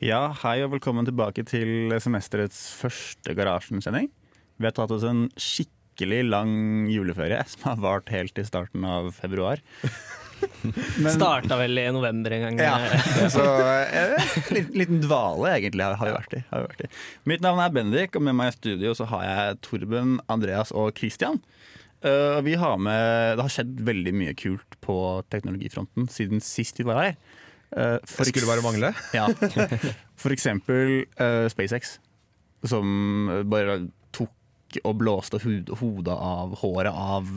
Ja, 0.00 0.30
hei 0.40 0.62
og 0.64 0.70
velkommen 0.72 1.04
tilbake 1.04 1.42
til 1.44 1.92
semesterets 2.00 2.56
første 2.72 3.34
Garasjen-sending. 3.36 4.06
Vi 4.56 4.64
har 4.64 4.72
tatt 4.72 4.94
oss 4.94 5.02
en 5.04 5.26
skikkelig 5.36 6.22
lang 6.24 6.54
juleferie 6.88 7.42
som 7.52 7.66
har 7.66 7.82
vart 7.84 8.08
helt 8.08 8.32
til 8.32 8.46
starten 8.48 8.86
av 8.88 9.10
februar. 9.12 9.60
Men, 10.64 11.10
Starta 11.12 11.58
vel 11.60 11.76
i 11.76 11.84
november 11.92 12.32
en 12.32 12.46
gang. 12.46 12.62
Ja, 12.64 13.28
så 13.28 13.44
en 13.44 14.14
liten, 14.56 14.78
liten 14.80 15.02
dvale 15.04 15.50
egentlig 15.58 15.84
har 15.84 16.00
vi, 16.00 16.14
vært 16.16 16.38
i, 16.38 16.40
har 16.48 16.64
vi 16.64 16.70
vært 16.70 16.86
i. 16.86 16.90
Mitt 17.28 17.44
navn 17.44 17.60
er 17.60 17.74
Bendik, 17.76 18.16
og 18.16 18.24
med 18.24 18.38
meg 18.38 18.54
i 18.54 18.56
studio 18.56 18.94
så 18.96 19.04
har 19.12 19.26
jeg 19.26 19.60
Torben, 19.68 20.16
Andreas 20.32 20.72
og 20.72 20.94
Christian. 20.96 21.42
Uh, 22.00 22.40
vi 22.46 22.56
har 22.56 22.80
med, 22.80 23.36
det 23.36 23.44
har 23.44 23.52
skjedd 23.52 23.84
veldig 23.84 24.16
mye 24.16 24.32
kult 24.32 24.80
på 24.80 24.96
teknologifronten 25.28 26.08
siden 26.08 26.40
sist 26.40 26.80
vi 26.80 26.88
var 26.88 27.02
her. 27.04 27.20
Uh, 27.70 27.96
for 28.08 28.26
skulle 28.26 28.50
bare 28.50 28.64
mangle? 28.64 28.92
Ja. 29.18 29.28
For 30.20 30.34
eksempel 30.34 31.04
uh, 31.20 31.46
SpaceX, 31.52 31.98
som 32.66 33.30
bare 33.50 33.82
tok 34.14 34.80
og 34.84 34.96
blåste 35.00 35.40
hodet 35.40 36.14
av 36.14 36.54
håret 36.60 36.94
av 36.94 37.28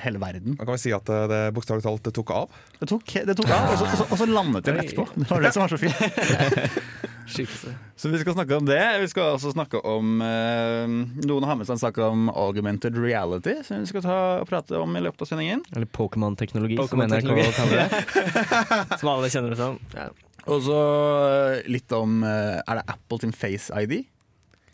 hele 0.00 0.20
verden. 0.22 0.54
Man 0.56 0.64
kan 0.64 0.72
vel 0.72 0.80
si 0.80 0.92
at 0.96 1.08
det 1.28 1.40
bokstavelig 1.56 1.84
talt 1.84 2.12
tok 2.16 2.30
av? 2.32 2.60
Det 2.78 2.88
tok, 2.88 3.16
det 3.28 3.36
tok 3.36 3.50
av, 3.52 3.72
og 3.74 3.80
så, 3.80 4.06
og, 4.08 4.22
landet 4.30 4.68
den 4.68 4.80
etterpå. 4.80 5.08
Det 5.16 5.28
var 5.28 5.44
det 5.44 5.52
som 5.52 5.66
var 5.66 5.74
så 5.74 5.80
fint. 5.82 7.10
så 7.28 8.08
vi 8.08 8.18
skal 8.18 8.34
snakke 8.34 8.56
om 8.56 8.66
det. 8.66 8.80
Vi 9.00 9.08
skal 9.12 9.36
også 9.36 9.52
snakke 9.54 9.80
om 9.86 10.22
eh, 10.24 10.94
Noen 11.26 11.46
har 11.46 11.58
med 11.58 11.68
seg 11.68 11.76
en 11.76 11.82
sak 11.82 12.00
om 12.02 12.26
augmented 12.30 12.96
reality, 12.98 13.54
som 13.66 13.82
vi 13.82 13.90
skal 13.90 14.04
ta 14.04 14.18
og 14.40 14.48
prate 14.50 14.78
om 14.80 14.96
i 14.98 15.02
løpet 15.04 15.24
av 15.24 15.30
sendingen. 15.30 15.62
Eller 15.74 15.86
Pokémon-teknologi, 15.86 16.78
Pokémon 16.80 17.12
som 17.12 17.22
NRK 17.22 17.54
kaller 17.56 17.82
det. 17.84 18.02
som 19.00 19.12
alle 19.14 19.30
kjenner 19.32 19.54
det 19.54 19.60
som. 19.60 19.78
Ja. 19.94 20.10
Og 20.50 20.64
så 20.66 20.78
uh, 20.82 21.60
litt 21.70 21.92
om 21.94 22.24
uh, 22.26 22.58
Er 22.64 22.80
det 22.80 22.86
Apple 22.90 23.20
sin 23.22 23.34
Face 23.36 23.70
ID? 23.70 24.00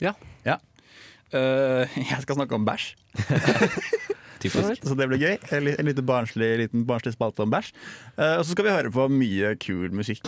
Ja. 0.01 0.15
ja. 0.47 0.57
jeg 1.35 2.23
skal 2.23 2.39
snakke 2.39 2.57
om 2.57 2.65
bæsj. 2.65 2.95
Typisk. 4.39 4.87
Så 4.87 4.95
det 4.97 5.09
blir 5.11 5.21
gøy. 5.21 5.35
En, 5.53 5.67
en 5.75 5.91
liten 5.91 6.07
barnslig, 6.07 6.53
liten 6.63 6.87
barnslig 6.89 7.17
spalte 7.19 7.45
om 7.45 7.53
bæsj. 7.53 7.75
Uh, 8.17 8.39
og 8.39 8.47
så 8.47 8.55
skal 8.55 8.69
vi 8.69 8.77
høre 8.79 8.95
på 8.95 9.11
mye 9.13 9.53
kul 9.61 9.93
musikk. 9.93 10.25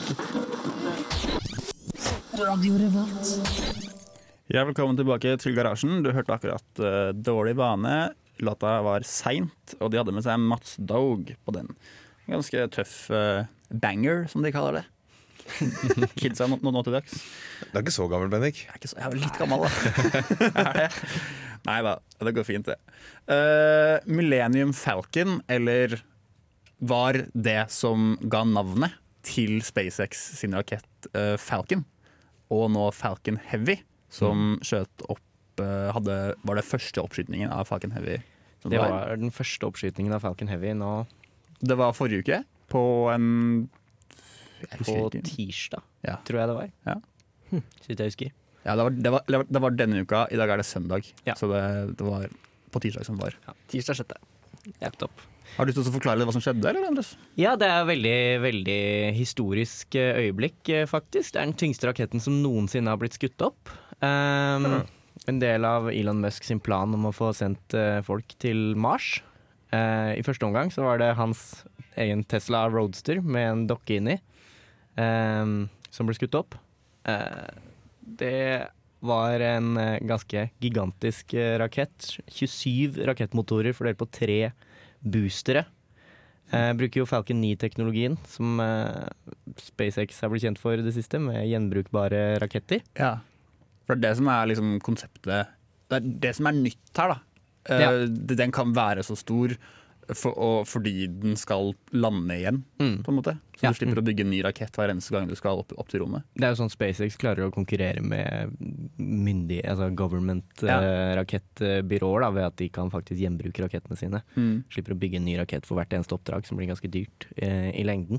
Ja, 4.49 4.63
velkommen 4.65 4.97
tilbake 4.97 5.35
til 5.43 5.53
Garasjen. 5.53 5.99
Du 6.01 6.09
hørte 6.09 6.33
akkurat 6.33 6.81
uh, 6.81 7.11
Dårlig 7.13 7.53
vane. 7.59 8.15
Låta 8.41 8.79
var 8.87 9.05
seint, 9.05 9.75
og 9.77 9.91
de 9.93 10.01
hadde 10.01 10.15
med 10.17 10.25
seg 10.25 10.41
Mats 10.41 10.79
Dog 10.81 11.29
på 11.45 11.53
den. 11.53 11.69
Ganske 12.31 12.65
tøff 12.73 12.95
uh, 13.13 13.45
banger, 13.69 14.25
som 14.33 14.41
de 14.41 14.55
kaller 14.55 14.81
det. 14.81 14.85
Kidsa 16.17 16.49
nå, 16.49 16.57
nå, 16.65 16.81
til 16.87 16.97
dags. 16.97 17.21
Du 17.61 17.77
er 17.77 17.85
ikke 17.85 17.97
så 17.99 18.09
gammel, 18.09 18.33
Bendik. 18.33 18.65
Jeg 18.65 18.73
er, 18.73 18.81
ikke 18.81 18.93
så, 18.95 19.01
jeg 19.03 19.11
er 19.11 19.21
litt 19.21 19.37
gammel, 19.43 19.67
da. 19.67 20.89
Nei 21.69 21.79
da, 21.85 21.95
det 22.25 22.37
går 22.41 22.49
fint, 22.49 22.73
det. 22.73 22.81
Uh, 23.29 24.01
Millennium 24.09 24.73
Falcon, 24.73 25.43
eller 25.53 26.01
var 26.81 27.21
det 27.37 27.67
som 27.77 28.15
ga 28.33 28.47
navnet 28.49 28.97
til 29.29 29.61
SpaceX 29.61 30.31
sin 30.41 30.57
rakett 30.57 31.13
uh, 31.13 31.37
Falcon, 31.37 31.85
og 32.51 32.69
nå 32.75 32.87
Falcon 32.95 33.39
Heavy, 33.51 33.79
som 34.13 34.55
mm. 34.55 34.61
skjøt 34.67 35.05
opp 35.13 35.63
uh, 35.63 35.91
hadde, 35.95 36.17
Var 36.47 36.59
det 36.59 36.67
første 36.67 37.03
oppskytingen 37.03 37.53
av 37.55 37.69
Falcon 37.71 37.95
Heavy? 37.95 38.19
Det 38.65 38.77
var. 38.77 38.93
var 38.93 39.21
den 39.21 39.33
første 39.33 39.69
oppskytingen 39.69 40.13
av 40.13 40.25
Falcon 40.25 40.51
Heavy 40.51 40.75
nå. 40.77 40.91
Det 41.61 41.77
var 41.79 41.95
forrige 41.97 42.25
uke, 42.25 42.41
på 42.73 42.83
en 43.13 43.31
På 44.85 45.09
tirsdag, 45.13 45.85
ja. 46.05 46.19
tror 46.27 46.43
jeg 46.43 46.51
det 46.51 46.59
var. 46.59 46.75
Ja. 46.89 46.99
Hm, 47.51 47.65
så 47.81 47.91
vidt 47.91 48.03
jeg 48.05 48.13
husker. 48.13 48.37
Ja, 48.67 48.77
det 48.77 48.85
var, 48.85 48.91
det, 48.93 49.13
var, 49.15 49.47
det 49.49 49.63
var, 49.65 49.77
denne 49.77 50.03
uka. 50.05 50.27
I 50.29 50.37
dag 50.37 50.53
er 50.53 50.61
det 50.61 50.69
søndag. 50.69 51.09
Ja. 51.25 51.35
Så 51.39 51.49
det, 51.49 51.63
det, 51.97 52.05
var 52.05 52.29
på 52.71 52.83
tirsdag 52.85 53.09
som 53.09 53.21
var. 53.21 53.37
Ja, 53.47 53.57
tirsdag 53.73 54.03
sjette. 54.03 54.21
Ja, 54.83 54.93
topp. 55.01 55.25
Har 55.57 55.67
du 55.67 55.71
lyst 55.71 55.81
til 55.81 55.91
å 55.91 55.95
forklare 55.95 56.27
hva 56.27 56.35
som 56.35 56.43
skjedde? 56.45 56.69
eller 56.71 56.89
Andres? 56.89 57.15
Ja, 57.41 57.57
Det 57.57 57.69
er 57.69 57.83
et 57.83 57.91
veldig, 57.91 58.21
veldig 58.45 58.81
historisk 59.17 59.95
eh, 59.99 60.27
øyeblikk, 60.27 60.61
eh, 60.69 60.87
faktisk. 60.89 61.35
Det 61.35 61.41
er 61.41 61.51
den 61.51 61.59
tyngste 61.59 61.91
raketten 61.91 62.23
som 62.23 62.41
noensinne 62.43 62.91
har 62.91 63.01
blitt 63.01 63.19
skutt 63.19 63.41
opp. 63.45 63.73
Um. 64.01 64.83
En 65.29 65.39
del 65.39 65.67
av 65.69 65.91
Elon 65.93 66.23
Musk 66.23 66.47
sin 66.49 66.63
plan 66.65 66.95
om 66.97 67.05
å 67.05 67.13
få 67.13 67.35
sendt 67.37 67.75
uh, 67.77 68.01
folk 68.03 68.33
til 68.41 68.73
Mars. 68.81 69.19
Uh, 69.69 70.17
I 70.17 70.25
første 70.25 70.47
omgang 70.49 70.73
så 70.73 70.87
var 70.87 70.99
det 71.03 71.13
hans 71.19 71.63
egen 72.01 72.25
Tesla 72.25 72.65
Roadster 72.73 73.21
med 73.21 73.51
en 73.51 73.67
dokke 73.69 73.99
inni, 74.01 74.17
um, 74.97 75.69
som 75.93 76.09
ble 76.09 76.17
skutt 76.17 76.39
opp. 76.41 76.57
Uh, 77.05 77.53
det 78.01 78.71
var 79.01 79.41
en 79.41 79.77
eh, 79.81 79.99
ganske 80.05 80.49
gigantisk 80.61 81.35
eh, 81.35 81.57
rakett. 81.61 82.19
27 82.29 83.01
rakettmotorer 83.09 83.75
fordelt 83.77 84.01
på 84.01 84.09
tre 84.13 84.41
boostere. 85.03 85.65
Jeg 86.51 86.77
bruker 86.81 87.03
jo 87.03 87.07
Falcon 87.07 87.39
9-teknologien, 87.45 88.17
som 88.27 88.59
eh, 88.63 89.07
SpaceX 89.63 90.19
har 90.25 90.33
blitt 90.33 90.43
kjent 90.43 90.59
for 90.59 90.81
det 90.83 90.95
siste, 90.97 91.21
med 91.23 91.45
gjenbrukbare 91.47 92.41
raketter. 92.43 92.83
Ja, 92.99 93.19
for 93.87 93.95
det 93.95 94.03
er 94.03 94.09
det 94.09 94.19
som 94.19 94.31
er 94.31 94.49
liksom 94.51 94.73
konseptet 94.87 95.51
Det 95.91 95.99
er 95.99 96.09
det 96.27 96.33
som 96.39 96.49
er 96.51 96.59
nytt 96.59 96.99
her, 96.99 97.15
da. 97.15 97.21
Ja. 97.71 97.91
Den 98.09 98.55
kan 98.57 98.75
være 98.75 99.05
så 99.07 99.15
stor 99.19 99.55
for, 100.17 100.39
og, 100.39 100.69
fordi 100.69 101.07
den 101.23 101.37
skal 101.39 101.75
lande 101.93 102.37
igjen, 102.37 102.65
mm. 102.81 103.03
på 103.05 103.11
en 103.13 103.17
måte. 103.19 103.35
Så 103.57 103.63
ja. 103.67 103.71
du 103.71 103.75
slipper 103.77 103.99
å 104.01 104.07
bygge 104.07 104.23
en 104.25 104.33
ny 104.33 104.41
rakett 104.47 104.77
hver 104.79 104.91
eneste 104.93 105.15
gang 105.15 105.25
du 105.29 105.37
skal 105.39 105.59
opp, 105.61 105.71
opp 105.77 105.89
til 105.93 106.01
rommet. 106.05 106.23
Det 106.35 106.45
er 106.47 106.51
jo 106.55 106.61
sånn 106.63 106.73
SpaceX 106.73 107.13
klarer 107.21 107.43
å 107.47 107.55
konkurrere 107.55 108.01
med 108.01 108.29
myndige, 108.97 109.69
altså 109.69 109.87
government-rakettbyråer 110.01 112.23
ja. 112.27 112.31
ved 112.37 112.45
at 112.49 112.57
de 112.63 112.69
kan 112.73 112.93
faktisk 112.93 113.19
gjenbruke 113.21 113.63
rakettene 113.67 113.97
sine. 114.01 114.19
Mm. 114.37 114.57
Slipper 114.73 114.93
å 114.97 115.03
bygge 115.05 115.17
en 115.21 115.29
ny 115.29 115.35
rakett 115.43 115.65
for 115.69 115.75
hvert 115.79 115.95
eneste 115.97 116.17
oppdrag, 116.17 116.43
som 116.49 116.55
blir 116.61 116.71
ganske 116.73 116.93
dyrt 116.93 117.21
uh, 117.37 117.71
i 117.75 117.85
lengden. 117.87 118.19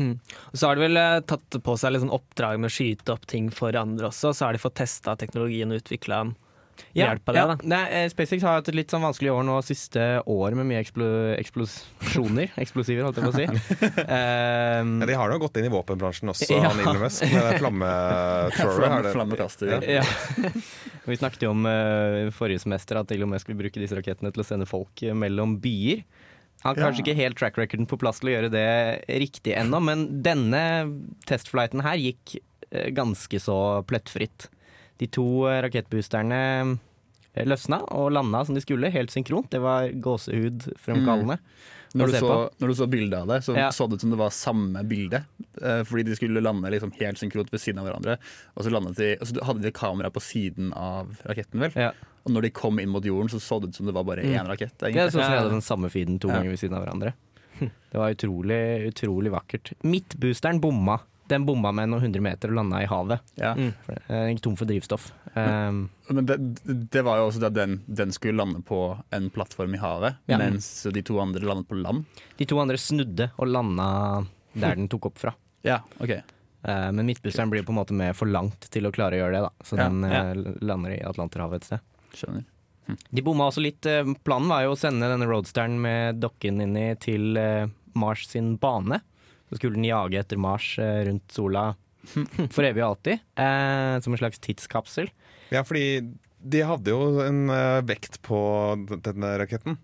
Mm. 0.00 0.18
Så 0.52 0.66
har 0.66 0.76
de 0.76 0.86
vel 0.86 0.96
eh, 0.96 1.20
tatt 1.28 1.56
på 1.62 1.74
seg 1.76 1.92
liksom 1.92 2.12
oppdrag 2.14 2.60
med 2.60 2.70
å 2.70 2.72
skyte 2.72 3.12
opp 3.12 3.26
ting 3.28 3.50
for 3.52 3.76
andre 3.76 4.08
også. 4.08 4.32
Så 4.32 4.46
har 4.46 4.56
de 4.56 4.62
fått 4.62 4.78
testa 4.80 5.16
teknologien 5.18 5.72
og 5.72 5.82
utvikla 5.82 6.22
den 6.24 6.32
ja, 6.92 7.10
hjelp 7.10 7.30
av 7.30 7.34
det. 7.34 7.42
Ja. 7.42 7.56
Nei, 7.72 7.80
eh, 7.96 8.06
SpaceX 8.12 8.44
har 8.46 8.58
hatt 8.58 8.68
et 8.70 8.76
litt 8.76 8.92
sånn 8.92 9.02
vanskelig 9.04 9.32
år 9.32 9.44
nå 9.46 9.56
siste 9.66 10.04
år 10.30 10.56
med 10.58 10.68
mye 10.70 10.80
eksplo 10.82 11.08
eksplosjoner. 11.36 12.52
Eksplosiver, 12.64 13.06
holdt 13.06 13.20
jeg 13.20 13.26
på 13.26 13.32
å 13.32 13.38
si. 13.38 13.46
um, 13.46 14.94
ja, 15.02 15.08
de 15.10 15.18
har 15.20 15.32
nå 15.32 15.38
gått 15.42 15.60
inn 15.60 15.68
i 15.68 15.72
våpenbransjen 15.72 16.32
også, 16.32 16.50
ja. 16.54 16.68
han 16.68 16.82
Elon 16.82 17.00
Musk, 17.02 17.24
med 17.30 17.58
flammethrower. 17.62 19.10
Flammekaster. 19.14 19.74
Ja. 19.86 20.04
Vi 21.06 21.18
snakket 21.20 21.46
jo 21.46 21.54
om 21.54 21.66
uh, 21.68 22.28
forrige 22.36 22.64
semester 22.64 23.00
at 23.00 23.14
Elon 23.14 23.32
Musk 23.34 23.50
vil 23.50 23.58
bruke 23.62 23.82
disse 23.82 23.98
rakettene 23.98 24.34
til 24.34 24.44
å 24.44 24.46
sende 24.46 24.68
folk 24.70 25.04
mellom 25.16 25.58
byer. 25.62 26.04
Han 26.60 26.76
har 26.76 26.90
kanskje 26.90 27.06
ikke 27.06 27.16
helt 27.16 27.38
track 27.40 27.56
recorden 27.56 27.88
på 27.88 27.96
plass 28.00 28.18
til 28.20 28.28
å 28.28 28.32
gjøre 28.34 28.52
det 28.52 28.68
riktig 29.22 29.54
ennå, 29.56 29.78
men 29.80 30.02
denne 30.20 30.62
testflighten 31.28 31.80
her 31.86 31.96
gikk 31.96 32.36
ganske 32.94 33.40
så 33.42 33.56
plettfritt. 33.88 34.50
De 35.00 35.08
to 35.08 35.26
eh, 35.48 35.62
rakettboosterne 35.64 36.40
eh, 36.60 37.44
løsna 37.48 37.80
og 37.96 38.12
landa 38.12 38.44
som 38.44 38.56
de 38.56 38.62
skulle, 38.64 38.92
helt 38.92 39.12
synkront. 39.14 39.50
Det 39.52 39.62
var 39.64 39.90
gåsehudfremkallende. 40.04 41.40
Mm. 41.40 41.68
Når, 41.92 42.06
du 42.06 42.16
så, 42.22 42.34
når 42.62 42.70
du 42.70 42.74
så 42.78 42.86
bildet 42.86 43.16
av 43.18 43.30
det, 43.32 43.40
så 43.42 43.54
ja. 43.56 43.70
så 43.74 43.88
det 43.90 43.98
ut 43.98 44.04
som 44.04 44.12
det 44.12 44.18
var 44.20 44.30
samme 44.34 44.82
bilde. 44.86 45.24
Eh, 45.58 45.80
fordi 45.88 46.04
de 46.06 46.18
skulle 46.18 46.42
lande 46.42 46.70
liksom 46.70 46.92
helt 47.00 47.18
synkront 47.18 47.50
ved 47.50 47.62
siden 47.62 47.80
av 47.82 47.88
hverandre. 47.88 48.14
Og 48.54 48.62
så, 48.66 48.70
de, 48.70 49.08
og 49.16 49.26
så 49.26 49.48
hadde 49.48 49.64
de 49.64 49.74
kamera 49.74 50.12
på 50.14 50.22
siden 50.22 50.70
av 50.76 51.16
raketten, 51.26 51.64
vel. 51.64 51.74
Ja. 51.88 51.90
Og 52.28 52.36
når 52.36 52.46
de 52.46 52.52
kom 52.54 52.78
inn 52.78 52.92
mot 52.92 53.04
jorden, 53.04 53.32
så 53.32 53.40
så 53.42 53.58
det 53.58 53.72
ut 53.72 53.80
som 53.80 53.88
det 53.88 53.96
var 53.96 54.06
bare 54.06 54.22
mm. 54.22 54.36
én 54.36 54.52
rakett. 54.52 54.76
Egentlig. 54.76 55.00
Ja, 55.00 55.10
sånn 55.10 55.24
som 55.24 55.34
de 55.34 55.40
hadde 55.40 55.56
den 55.56 55.66
samme 55.66 55.90
feeden 55.90 56.20
to 56.22 56.30
ganger 56.30 56.52
ved 56.52 56.62
siden 56.62 56.78
av 56.78 56.86
hverandre. 56.86 57.16
Det 57.90 57.98
var 57.98 58.14
utrolig, 58.14 58.62
utrolig 58.88 59.32
vakkert. 59.34 59.72
Midtboosteren 59.84 60.62
bomma 60.62 61.00
den 61.30 61.46
bomma 61.46 61.70
med 61.74 61.90
noen 61.90 62.04
hundre 62.04 62.22
meter 62.24 62.50
og 62.50 62.58
landa 62.58 62.82
i 62.82 62.88
havet. 62.90 63.22
Ja. 63.40 63.52
Mm. 63.56 63.70
Den 64.08 64.32
gikk 64.32 64.42
tom 64.44 64.56
for 64.58 64.70
drivstoff. 64.70 65.10
Um, 65.34 65.84
men 66.08 66.26
det, 66.26 66.36
det, 66.90 67.02
var 67.06 67.20
jo 67.20 67.28
også 67.28 67.42
da 67.44 67.52
den, 67.54 67.78
den, 67.86 68.12
skulle 68.12 68.38
lande 68.40 68.62
på 68.66 68.80
en 69.14 69.30
plattform 69.30 69.76
i 69.76 69.80
havet, 69.80 70.18
ja. 70.30 70.40
mens 70.40 70.68
de 70.90 71.04
to 71.06 71.20
andre 71.22 71.44
landet 71.46 71.70
på 71.70 71.78
land. 71.78 72.04
De 72.38 72.48
to 72.50 72.58
andre 72.62 72.78
snudde 72.80 73.30
og 73.36 73.50
landa 73.50 73.88
der 74.52 74.78
den 74.78 74.90
tok 74.90 75.12
opp 75.12 75.20
fra. 75.22 75.34
Ja, 75.62 75.82
ok 76.00 76.14
uh, 76.16 76.88
Men 76.96 77.04
midtbusseren 77.04 77.50
blir 77.52 77.62
på 77.62 77.74
en 77.74 77.78
måte 77.78 77.94
med 77.94 78.16
for 78.16 78.30
langt 78.30 78.70
til 78.72 78.88
å 78.88 78.92
klare 78.94 79.18
å 79.18 79.22
gjøre 79.24 79.36
det, 79.36 79.42
da. 79.46 79.66
så 79.66 79.78
den 79.78 80.00
uh, 80.06 80.32
lander 80.64 80.96
i 80.96 81.02
Atlanterhavet 81.06 81.62
et 81.62 81.68
sted. 81.68 81.84
Skjønner. 82.16 82.48
Hm. 82.88 82.96
De 83.10 83.22
bomma 83.22 83.50
også 83.50 83.62
litt. 83.62 83.86
Planen 84.26 84.50
var 84.50 84.64
jo 84.66 84.74
å 84.74 84.80
sende 84.80 85.12
denne 85.12 85.28
roadsteren 85.30 85.78
med 85.82 86.18
dokken 86.18 86.64
inni 86.64 86.88
til 86.98 87.38
Mars 87.94 88.26
sin 88.32 88.56
bane. 88.58 88.98
Så 89.50 89.58
skulle 89.58 89.74
den 89.76 89.84
jage 89.88 90.20
etter 90.22 90.38
Mars 90.40 90.72
eh, 90.78 91.02
rundt 91.10 91.30
sola 91.34 91.68
for 92.54 92.64
evig 92.64 92.84
og 92.84 92.92
alltid. 92.94 93.20
Eh, 93.36 93.94
som 94.00 94.14
en 94.14 94.20
slags 94.22 94.38
tidskapsel. 94.42 95.10
Ja, 95.50 95.64
fordi 95.66 96.00
de 96.40 96.60
hadde 96.64 96.92
jo 96.94 97.18
en 97.20 97.50
uh, 97.52 97.82
vekt 97.84 98.20
på 98.24 98.38
denne 99.04 99.34
raketten. 99.42 99.74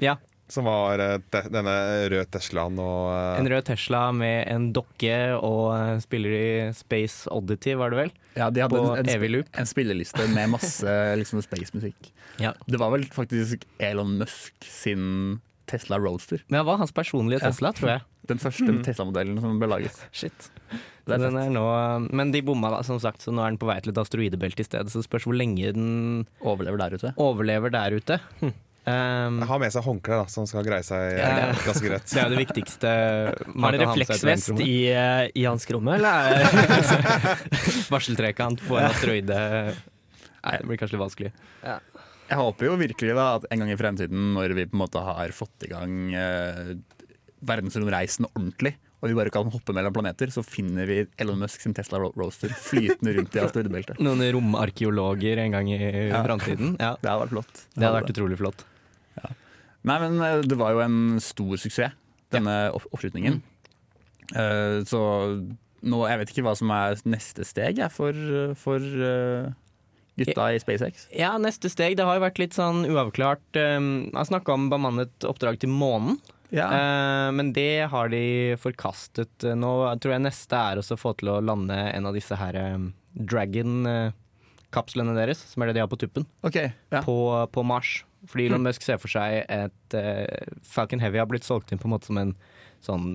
Ja. 0.00 0.14
Som 0.52 0.66
var 0.68 1.00
eh, 1.00 1.18
denne 1.52 1.74
røde 2.12 2.26
Teslaen 2.32 2.76
og 2.80 3.10
eh, 3.12 3.38
En 3.40 3.48
rød 3.48 3.66
Tesla 3.70 4.00
med 4.16 4.46
en 4.52 4.66
dokke 4.76 5.14
og 5.38 5.70
eh, 5.76 6.00
spiller 6.04 6.34
i 6.36 6.48
Space 6.76 7.28
Oddity, 7.32 7.72
var 7.80 7.92
det 7.92 8.00
vel? 8.02 8.12
Ja, 8.36 8.50
de 8.52 8.60
hadde 8.64 8.80
en, 8.82 8.98
en, 9.00 9.08
sp- 9.08 9.60
en 9.62 9.70
spilleliste 9.70 10.26
med 10.34 10.52
masse 10.52 10.96
liksom, 11.20 11.40
space-musikk. 11.44 12.10
Ja. 12.42 12.52
Det 12.66 12.80
var 12.80 12.92
vel 12.92 13.06
faktisk 13.12 13.64
Elon 13.80 14.18
Musk 14.20 14.56
sin 14.66 15.40
Tesla 15.72 15.98
Roadster. 15.98 16.44
Men 16.52 16.60
det 16.62 16.66
var 16.68 16.78
hans 16.84 16.92
personlige 16.94 17.40
Ja. 17.42 17.48
Tesla, 17.50 17.72
tror 17.76 17.94
jeg. 17.96 18.06
Den 18.30 18.38
første 18.38 18.78
Tesla-modellen 18.86 19.40
som 19.42 19.56
ble 19.58 19.66
laget. 19.72 19.96
Shit. 20.14 20.50
Er 21.10 21.18
den 21.18 21.34
er 21.40 21.48
nå, 21.50 21.62
men 22.14 22.30
de 22.30 22.38
bomma, 22.46 22.68
da, 22.76 22.82
som 22.86 23.00
sagt, 23.02 23.24
så 23.26 23.32
nå 23.34 23.42
er 23.42 23.50
den 23.50 23.58
på 23.58 23.66
vei 23.66 23.80
til 23.82 23.90
et 23.90 23.98
asteroidebelte 23.98 24.62
i 24.62 24.66
stedet. 24.68 24.92
Så 24.92 25.00
det 25.02 25.08
spørs 25.08 25.24
hvor 25.26 25.34
lenge 25.34 25.72
den 25.74 26.20
Overlever 26.46 26.78
der 26.84 26.94
ute. 26.94 27.10
overlever 27.18 27.72
der 27.74 27.96
ute. 27.98 28.20
Hm. 28.38 28.52
Um, 28.82 29.36
Ha 29.46 29.56
med 29.62 29.70
seg 29.74 29.84
håndklær, 29.86 30.22
da, 30.24 30.30
så 30.30 30.40
han 30.42 30.48
skal 30.50 30.64
greie 30.66 30.82
seg 30.86 31.02
Ja, 31.14 31.26
eh, 31.26 31.42
ja. 31.42 31.50
ganske 31.66 31.86
greit. 31.86 32.06
det 32.10 32.18
er 32.18 32.24
jo 32.26 32.32
det 32.32 32.40
viktigste. 32.40 32.94
Har 33.62 33.76
til 33.76 33.82
refleksvest 33.86 34.62
i, 34.64 34.72
eh, 34.90 35.26
i 35.38 35.44
hanskerommet, 35.46 35.98
eller? 35.98 36.38
er- 36.38 37.42
Varseltrekant 37.94 38.62
på 38.66 38.78
en 38.80 38.88
asteroide. 38.88 39.38
Nei, 40.42 40.56
det 40.58 40.66
blir 40.66 40.80
kanskje 40.80 40.96
litt 40.96 41.04
vanskelig. 41.04 41.30
Jeg 42.30 42.38
håper 42.38 42.68
jo 42.70 42.76
virkelig 42.80 43.14
da 43.18 43.26
at 43.36 43.44
en 43.52 43.60
gang 43.64 43.72
i 43.74 43.76
fremtiden, 43.80 44.30
når 44.36 44.54
vi 44.56 44.64
på 44.70 44.76
en 44.78 44.82
måte 44.84 45.02
har 45.04 45.32
fått 45.36 45.66
i 45.66 45.70
gang 45.72 45.96
eh, 46.16 46.72
verdensromreisen 47.44 48.28
ordentlig, 48.30 48.76
og 49.02 49.10
vi 49.10 49.16
bare 49.18 49.32
kan 49.34 49.48
hoppe 49.50 49.74
mellom 49.74 49.92
planeter, 49.96 50.30
så 50.30 50.44
finner 50.46 50.86
vi 50.86 51.00
Elon 51.20 51.40
Musk 51.42 51.64
sin 51.64 51.74
Tesla 51.74 51.98
Roaster 52.04 52.52
flytende 52.54 53.16
rundt 53.16 53.34
i 53.36 53.40
asteroidebeltet. 53.44 53.98
Noen 54.04 54.22
romarkeologer 54.36 55.40
en 55.42 55.56
gang 55.56 55.72
i 55.74 55.80
Ja. 55.82 56.22
framtiden. 56.24 56.76
Ja, 56.78 56.94
Det 57.02 57.10
hadde 57.10 57.24
vært 57.26 57.34
flott. 57.34 57.64
det 57.74 57.82
hadde 57.88 57.96
vært 58.00 58.14
utrolig 58.14 58.38
flott. 58.40 58.64
Nei, 59.82 59.96
men 59.98 60.20
eh, 60.22 60.40
det 60.46 60.54
var 60.60 60.76
jo 60.76 60.84
en 60.84 61.18
stor 61.20 61.56
suksess, 61.58 61.96
denne 62.32 62.52
ja. 62.68 62.70
oppslutningen. 62.94 63.40
Eh, 64.38 64.78
så 64.86 65.00
nå, 65.82 65.98
jeg 66.06 66.20
vet 66.20 66.30
ikke 66.30 66.44
hva 66.46 66.52
som 66.54 66.70
er 66.70 67.00
neste 67.10 67.42
steg 67.44 67.80
jeg, 67.82 67.90
for, 67.90 68.14
for 68.62 68.78
eh, 68.78 69.48
gutta 70.20 70.50
i 70.52 70.60
SpaceX. 70.60 71.06
Ja, 71.16 71.32
neste 71.40 71.70
steg. 71.72 71.96
Det 71.96 72.04
har 72.04 72.18
jo 72.18 72.24
vært 72.26 72.40
litt 72.42 72.56
sånn 72.56 72.84
uavklart. 72.88 73.44
Um, 73.56 74.08
jeg 74.10 74.18
har 74.18 74.28
snakka 74.28 74.54
om 74.56 74.68
bemannet 74.72 75.26
oppdrag 75.28 75.58
til 75.62 75.72
månen, 75.72 76.18
Ja. 76.52 76.66
eh, 76.68 77.30
men 77.32 77.52
det 77.56 77.88
har 77.88 78.08
de 78.12 78.56
forkastet. 78.60 79.46
Nå 79.56 79.72
tror 80.00 80.12
jeg 80.16 80.26
neste 80.26 80.52
er 80.52 80.76
å 80.82 80.98
få 81.00 81.14
til 81.16 81.28
å 81.32 81.40
lande 81.40 81.72
en 81.74 82.06
av 82.06 82.12
disse 82.14 82.36
her 82.36 82.58
um, 82.74 82.90
Dragon-kapslene 83.16 85.14
deres, 85.16 85.38
som 85.52 85.62
er 85.62 85.70
det 85.70 85.78
de 85.78 85.84
har 85.84 85.90
på 85.90 86.00
tuppen, 86.00 86.26
okay, 86.42 86.72
ja. 86.92 87.02
på, 87.04 87.16
på 87.52 87.64
Mars. 87.64 88.02
Fordi 88.28 88.46
Elon 88.46 88.62
Musk 88.62 88.84
ser 88.86 89.00
for 89.02 89.10
seg 89.10 89.40
et 89.50 89.94
eh, 89.98 90.46
Falcon 90.62 91.00
Heavy 91.02 91.18
har 91.18 91.26
blitt 91.26 91.46
solgt 91.46 91.72
inn 91.74 91.80
på 91.82 91.88
en 91.88 91.94
måte 91.96 92.06
som 92.06 92.20
en 92.20 92.36
sånn 92.82 93.06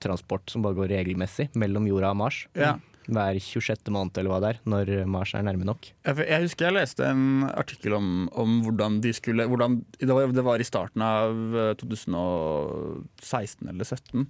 transport 0.00 0.48
som 0.52 0.64
bare 0.64 0.76
går 0.76 0.90
regelmessig 0.92 1.48
mellom 1.56 1.86
jorda 1.88 2.12
og 2.14 2.20
Mars. 2.22 2.42
Ja. 2.56 2.76
Hver 3.08 3.38
26. 3.40 3.88
måned 3.94 4.18
eller 4.20 4.30
hva 4.34 4.38
det 4.44 4.48
er, 4.52 4.58
når 4.68 4.90
Mars 5.08 5.32
er 5.34 5.44
nærme 5.46 5.64
nok. 5.64 5.90
Jeg 6.04 6.42
husker 6.44 6.68
jeg 6.68 6.76
leste 6.76 7.06
en 7.08 7.46
artikkel 7.48 7.94
om, 7.96 8.28
om 8.36 8.58
hvordan 8.66 8.98
de 9.04 9.14
skulle 9.16 9.46
hvordan, 9.48 9.78
det, 10.00 10.10
var, 10.12 10.28
det 10.36 10.44
var 10.44 10.60
i 10.60 10.66
starten 10.68 11.04
av 11.06 11.56
eh, 11.56 11.72
2016 11.80 13.68
eller 13.68 13.84
2017. 13.88 14.26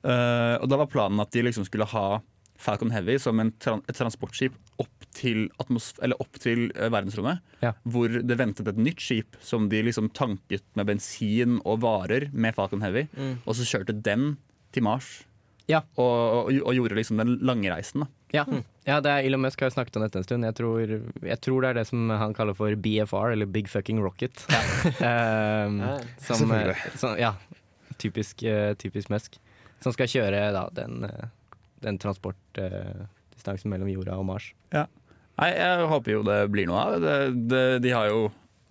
Uh, 0.00 0.56
og 0.62 0.68
da 0.72 0.78
var 0.80 0.88
planen 0.88 1.20
at 1.20 1.32
de 1.34 1.42
liksom 1.44 1.66
skulle 1.68 1.84
ha 1.90 2.20
Falcon 2.60 2.92
Heavy 2.92 3.16
som 3.20 3.40
en, 3.40 3.50
tran- 3.60 3.82
et 3.88 3.96
transportskip 3.96 4.54
opp 4.80 5.04
til, 5.16 5.46
eller 6.04 6.20
opp 6.20 6.36
til 6.40 6.66
eh, 6.76 6.90
verdensrommet. 6.92 7.40
Ja. 7.64 7.72
Hvor 7.88 8.12
det 8.20 8.36
ventet 8.40 8.68
et 8.68 8.80
nytt 8.80 9.00
skip 9.00 9.38
som 9.44 9.68
de 9.72 9.80
liksom 9.86 10.10
tanket 10.16 10.64
med 10.76 10.88
bensin 10.92 11.58
og 11.64 11.80
varer 11.84 12.28
med 12.32 12.56
Falcon 12.56 12.84
Heavy. 12.84 13.06
Og 13.46 13.56
så 13.56 13.64
kjørte 13.68 13.96
den 13.96 14.34
til 14.76 14.84
Mars. 14.86 15.08
Ja. 15.70 15.80
Og, 16.00 16.50
og, 16.50 16.50
og 16.66 16.74
gjorde 16.76 16.98
liksom 16.98 17.20
den 17.22 17.36
lange 17.46 17.70
reisen. 17.72 18.04
da 18.04 18.08
Ja, 18.34 18.44
ja 18.88 18.98
det 19.04 19.12
er 19.12 19.28
Elon 19.28 19.44
Musk 19.44 19.62
har 19.62 19.70
jo 19.70 19.76
snakket 19.76 19.98
om 19.98 20.04
dette 20.04 20.20
en 20.20 20.26
stund. 20.26 20.46
Jeg 20.48 20.56
tror, 20.58 20.94
jeg 21.30 21.40
tror 21.44 21.62
det 21.62 21.70
er 21.70 21.80
det 21.80 21.86
som 21.90 22.10
han 22.10 22.34
kaller 22.36 22.56
for 22.58 22.74
BFR, 22.74 23.34
eller 23.36 23.50
Big 23.50 23.70
Fucking 23.70 24.02
Rocket. 24.02 24.44
um, 25.00 25.80
som, 26.26 26.50
eh, 26.56 26.86
som, 26.98 27.14
ja, 27.20 27.34
typisk, 28.02 28.42
eh, 28.42 28.74
typisk 28.80 29.12
Musk. 29.14 29.38
Som 29.80 29.94
skal 29.96 30.10
kjøre 30.12 30.50
da, 30.56 30.66
den, 30.76 31.04
eh, 31.08 31.28
den 31.84 32.00
transportdistansen 32.02 33.72
mellom 33.72 33.88
jorda 33.92 34.18
og 34.20 34.26
Mars. 34.28 34.52
Nei, 35.40 35.54
Jeg 35.56 35.86
håper 35.88 36.12
jo 36.18 36.24
det 36.26 36.40
blir 36.52 36.66
noe 36.68 36.80
av 36.84 37.00
det. 37.00 37.18
det 37.48 37.64
de 37.86 37.94
har 37.96 38.10
jo 38.10 38.26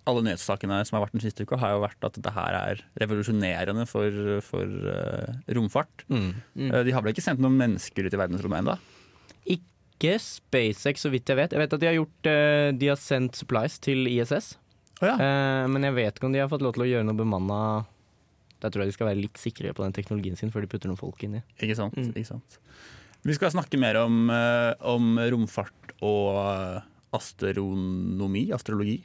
alle 0.08 0.22
nyhetssakene 0.24 0.78
som 0.88 0.96
har 0.96 1.04
vært 1.04 1.16
den 1.16 1.24
siste 1.24 1.44
uka, 1.44 1.58
har 1.60 1.74
jo 1.74 1.82
vært 1.84 2.06
at 2.06 2.16
dette 2.16 2.32
her 2.34 2.56
er 2.56 2.80
revolusjonerende 3.02 3.84
for, 3.88 4.14
for 4.46 4.64
uh, 4.88 5.34
romfart. 5.56 6.06
Mm. 6.08 6.30
mm. 6.54 6.72
de 6.86 6.94
har 6.96 7.04
vel 7.04 7.14
ikke 7.14 7.26
sendt 7.26 7.42
noen 7.42 7.58
mennesker 7.60 8.08
ut 8.08 8.16
i 8.16 8.20
verdensrommet 8.20 8.64
ennå? 8.64 8.78
Ikke 10.00 10.16
SpaceX, 10.24 11.04
så 11.04 11.12
vidt 11.12 11.28
jeg 11.28 11.36
vet. 11.36 11.52
Jeg 11.52 11.60
vet 11.60 11.76
at 11.76 11.82
de 11.82 11.90
har, 11.90 11.98
gjort, 11.98 12.28
eh, 12.30 12.70
de 12.72 12.88
har 12.88 13.00
sendt 13.00 13.36
supplies 13.36 13.76
til 13.84 14.08
ISS. 14.08 14.54
Oh, 15.02 15.10
ja. 15.10 15.14
Eh, 15.14 15.64
men 15.68 15.84
jeg 15.84 15.96
vet 15.98 16.16
ikke 16.16 16.30
om 16.30 16.36
de 16.36 16.40
har 16.40 16.48
fått 16.48 16.64
lov 16.64 16.72
til 16.76 16.86
å 16.86 16.88
gjøre 16.88 17.06
noe 17.08 17.16
bemanna 17.16 17.58
Der 18.60 18.72
tror 18.72 18.84
jeg 18.84 18.90
de 18.90 18.96
skal 18.96 19.08
være 19.08 19.20
litt 19.22 19.38
sikrere 19.40 19.72
på 19.76 19.84
den 19.84 19.94
teknologien 19.96 20.36
sin 20.36 20.50
før 20.52 20.64
de 20.64 20.68
putter 20.72 20.88
noen 20.88 21.00
folk 21.00 21.20
inn 21.24 21.38
i. 21.38 21.42
Ikke 21.60 21.76
sant? 21.76 21.96
Mm. 21.96 22.10
Ikke 22.12 22.32
sant? 22.32 22.58
Vi 23.24 23.36
skal 23.36 23.52
snakke 23.52 23.80
mer 23.80 24.00
om, 24.00 24.32
om 24.32 25.20
romfart 25.32 25.94
og 26.00 26.40
astronomi, 27.16 28.46
astrologi. 28.56 28.98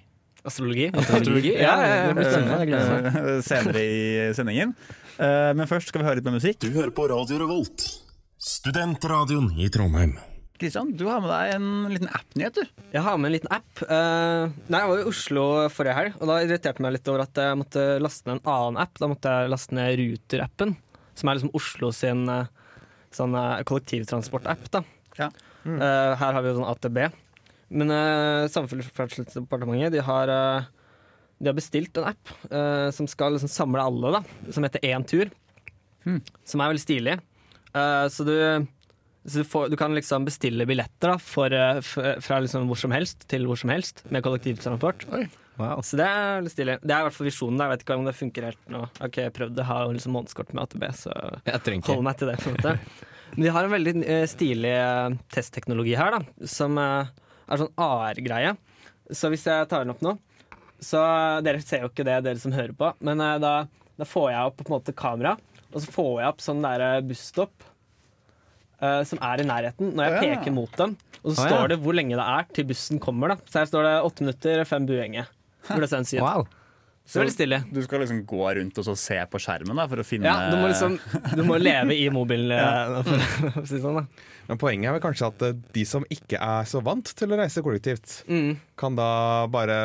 Astrologi? 0.46 0.92
Astrologi? 0.94 1.54
Ja, 1.58 1.74
ja, 1.82 1.96
ja, 1.96 2.06
det 2.08 2.16
blir 2.20 2.30
spennende. 2.30 3.12
Eh, 3.36 3.42
senere 3.46 3.82
i 3.82 4.34
sendingen. 4.38 4.76
Eh, 5.18 5.52
men 5.58 5.66
først 5.70 5.90
skal 5.90 6.04
vi 6.04 6.08
høre 6.10 6.20
litt 6.20 6.28
med 6.28 6.38
musikk. 6.38 6.60
Du 6.62 6.70
hører 6.76 6.94
på 6.96 7.08
Radio 7.10 7.40
Revolt, 7.42 7.86
studentradioen 8.38 9.52
i 9.58 9.70
Trondheim. 9.74 10.16
Kristian, 10.56 10.94
du 10.96 11.04
har 11.10 11.20
med 11.20 11.28
deg 11.34 11.56
en 11.58 11.66
liten 11.92 12.12
app-nyhet, 12.16 12.56
du. 12.62 12.84
Jeg 12.94 13.04
har 13.04 13.18
med 13.20 13.28
en 13.28 13.36
liten 13.36 13.52
app. 13.52 13.82
Eh, 13.84 14.54
nei, 14.72 14.80
jeg 14.84 14.92
var 14.92 15.02
i 15.02 15.08
Oslo 15.10 15.46
forrige 15.74 15.98
helg, 15.98 16.20
og 16.22 16.30
da 16.32 16.38
irriterte 16.46 16.80
jeg 16.80 16.86
meg 16.86 16.96
litt 16.96 17.12
over 17.12 17.26
at 17.26 17.42
jeg 17.44 17.60
måtte 17.60 17.88
laste 18.06 18.30
ned 18.30 18.38
en 18.38 18.54
annen 18.54 18.80
app. 18.86 19.02
Da 19.02 19.10
måtte 19.12 19.34
jeg 19.34 19.52
laste 19.52 19.76
ned 19.76 19.98
Ruter-appen, 20.00 20.76
som 21.20 21.32
er 21.32 21.40
liksom 21.42 21.58
Oslo 21.60 21.92
sin 21.96 22.24
sånn 23.16 23.36
kollektivtransport-app. 23.68 24.72
da. 24.72 24.84
Ja. 25.20 25.30
Eh, 25.66 26.16
her 26.22 26.36
har 26.38 26.42
vi 26.44 26.52
jo 26.52 26.60
sånn 26.60 26.70
AtB. 26.70 27.00
Men 27.74 27.92
uh, 27.92 28.46
Samferdselsdepartementet 28.52 29.96
de 29.96 30.04
har, 30.06 30.30
uh, 30.30 30.68
de 31.40 31.50
har 31.50 31.58
bestilt 31.58 31.98
en 31.98 32.12
app 32.12 32.34
uh, 32.52 32.92
som 32.94 33.10
skal 33.10 33.36
liksom 33.36 33.52
samle 33.52 33.82
alle, 33.82 34.20
da, 34.20 34.52
som 34.54 34.68
heter 34.68 34.86
Én 34.86 35.06
tur. 35.08 35.32
Hmm. 36.06 36.22
Som 36.46 36.62
er 36.62 36.70
veldig 36.70 36.84
stilig. 36.84 37.16
Eh, 37.76 38.08
så 38.14 38.24
du 38.24 38.36
så 39.26 39.40
du, 39.42 39.44
får, 39.50 39.72
du 39.74 39.78
kan 39.78 39.96
liksom 39.98 40.28
bestille 40.28 40.68
billetter 40.70 41.16
da, 41.16 41.18
for, 41.18 41.50
fra 42.22 42.38
liksom 42.44 42.68
hvor 42.70 42.78
som 42.78 42.94
helst 42.94 43.24
til 43.32 43.48
hvor 43.50 43.58
som 43.58 43.72
helst 43.74 44.04
med 44.14 44.22
kollektivtransport. 44.22 45.08
Wow. 45.58 45.82
Så 45.82 45.98
det 45.98 46.06
er 46.06 46.36
veldig 46.38 46.52
stilig. 46.54 46.76
Det 46.84 46.94
er 46.94 47.02
i 47.02 47.08
hvert 47.08 47.16
fall 47.16 47.30
visjonen. 47.32 47.64
Jeg 47.64 47.72
vet 47.72 47.86
ikke 47.88 47.98
om 47.98 48.06
det 48.06 48.14
funker 48.20 48.48
helt 48.52 48.62
nå. 48.70 48.84
Jeg 48.86 49.02
har 49.02 49.12
ikke 49.12 49.36
prøvd 49.40 49.56
det. 49.56 49.64
Jeg 49.64 49.70
har 49.72 49.82
jo 49.82 49.98
liksom 49.98 50.16
månedskort 50.20 50.54
med 50.54 50.68
AtB, 50.68 50.86
så 51.00 51.18
Jeg 51.48 51.82
hold 51.90 52.06
meg 52.06 52.22
til 52.22 52.30
det. 52.30 52.38
på 52.44 52.52
en 52.52 52.58
måte. 52.60 52.76
Men 53.32 53.48
de 53.48 53.54
har 53.58 53.66
en 53.66 53.74
veldig 53.74 53.96
stilig 54.30 54.76
testteknologi 55.34 55.98
her, 55.98 56.20
da, 56.20 56.48
som 56.52 56.78
eh, 56.78 57.10
er 57.48 57.62
sånn 57.62 57.74
AR-greie. 57.82 58.56
Så 59.14 59.30
hvis 59.34 59.46
jeg 59.48 59.70
tar 59.70 59.84
den 59.84 59.94
opp 59.94 60.02
nå 60.02 60.16
Så 60.82 60.98
Dere 61.46 61.62
ser 61.62 61.84
jo 61.84 61.92
ikke 61.92 62.06
det, 62.08 62.18
dere 62.26 62.42
som 62.42 62.56
hører 62.56 62.74
på, 62.78 62.90
men 63.06 63.22
eh, 63.22 63.38
da, 63.42 63.54
da 64.00 64.08
får 64.08 64.32
jeg 64.34 64.50
opp 64.50 64.58
på 64.60 64.66
en 64.68 64.76
måte 64.76 64.96
kamera, 64.98 65.36
og 65.72 65.84
så 65.84 65.94
får 65.94 66.12
jeg 66.22 66.34
opp 66.34 66.44
sånn 66.44 66.66
der 66.66 66.84
eh, 66.84 67.04
busstopp 67.06 67.66
uh, 68.82 69.02
som 69.08 69.22
er 69.24 69.44
i 69.44 69.48
nærheten, 69.48 69.94
når 69.96 70.10
jeg 70.10 70.24
peker 70.26 70.56
mot 70.56 70.78
dem. 70.80 70.98
Og 71.22 71.34
så 71.34 71.48
står 71.48 71.72
det 71.74 71.80
hvor 71.84 71.96
lenge 71.98 72.18
det 72.18 72.26
er 72.26 72.52
til 72.54 72.68
bussen 72.70 73.02
kommer. 73.02 73.34
da 73.34 73.38
Så 73.50 73.62
her 73.62 73.72
står 73.72 73.88
det 73.88 73.96
åtte 74.10 74.26
minutter, 74.26 74.64
fem 74.70 74.86
buenge. 74.90 75.26
Hvor 75.70 75.82
det 75.82 75.90
sendes 75.90 76.14
ut. 76.14 76.22
Wow. 76.22 76.46
Så 77.06 77.20
veldig 77.22 77.34
stille. 77.36 77.60
Du 77.70 77.78
skal 77.86 78.02
liksom 78.02 78.24
gå 78.26 78.46
rundt 78.58 78.80
og 78.82 78.86
så 78.88 78.96
se 78.98 79.18
på 79.30 79.38
skjermen 79.42 79.78
da, 79.78 79.84
for 79.92 80.02
å 80.02 80.06
finne 80.08 80.26
Ja, 80.26 80.50
du 80.50 80.58
må 80.58 80.72
liksom 80.72 80.96
Du 81.38 81.44
må 81.46 81.60
leve 81.62 81.94
i 81.94 82.08
mobilen, 82.10 82.50
ja. 82.58 83.04
for 83.06 83.62
å 83.62 83.66
si 83.70 83.78
sånn. 83.84 84.00
da 84.02 84.06
Men 84.50 84.60
poenget 84.62 84.90
er 84.90 84.96
vel 84.98 85.04
kanskje 85.04 85.30
at 85.30 85.46
eh, 85.46 85.56
de 85.78 85.84
som 85.90 86.04
ikke 86.10 86.38
er 86.42 86.68
så 86.70 86.82
vant 86.86 87.06
til 87.18 87.32
å 87.34 87.38
reise 87.40 87.62
kollektivt, 87.66 88.20
mm. 88.30 88.52
kan 88.78 88.98
da 88.98 89.08
bare 89.54 89.78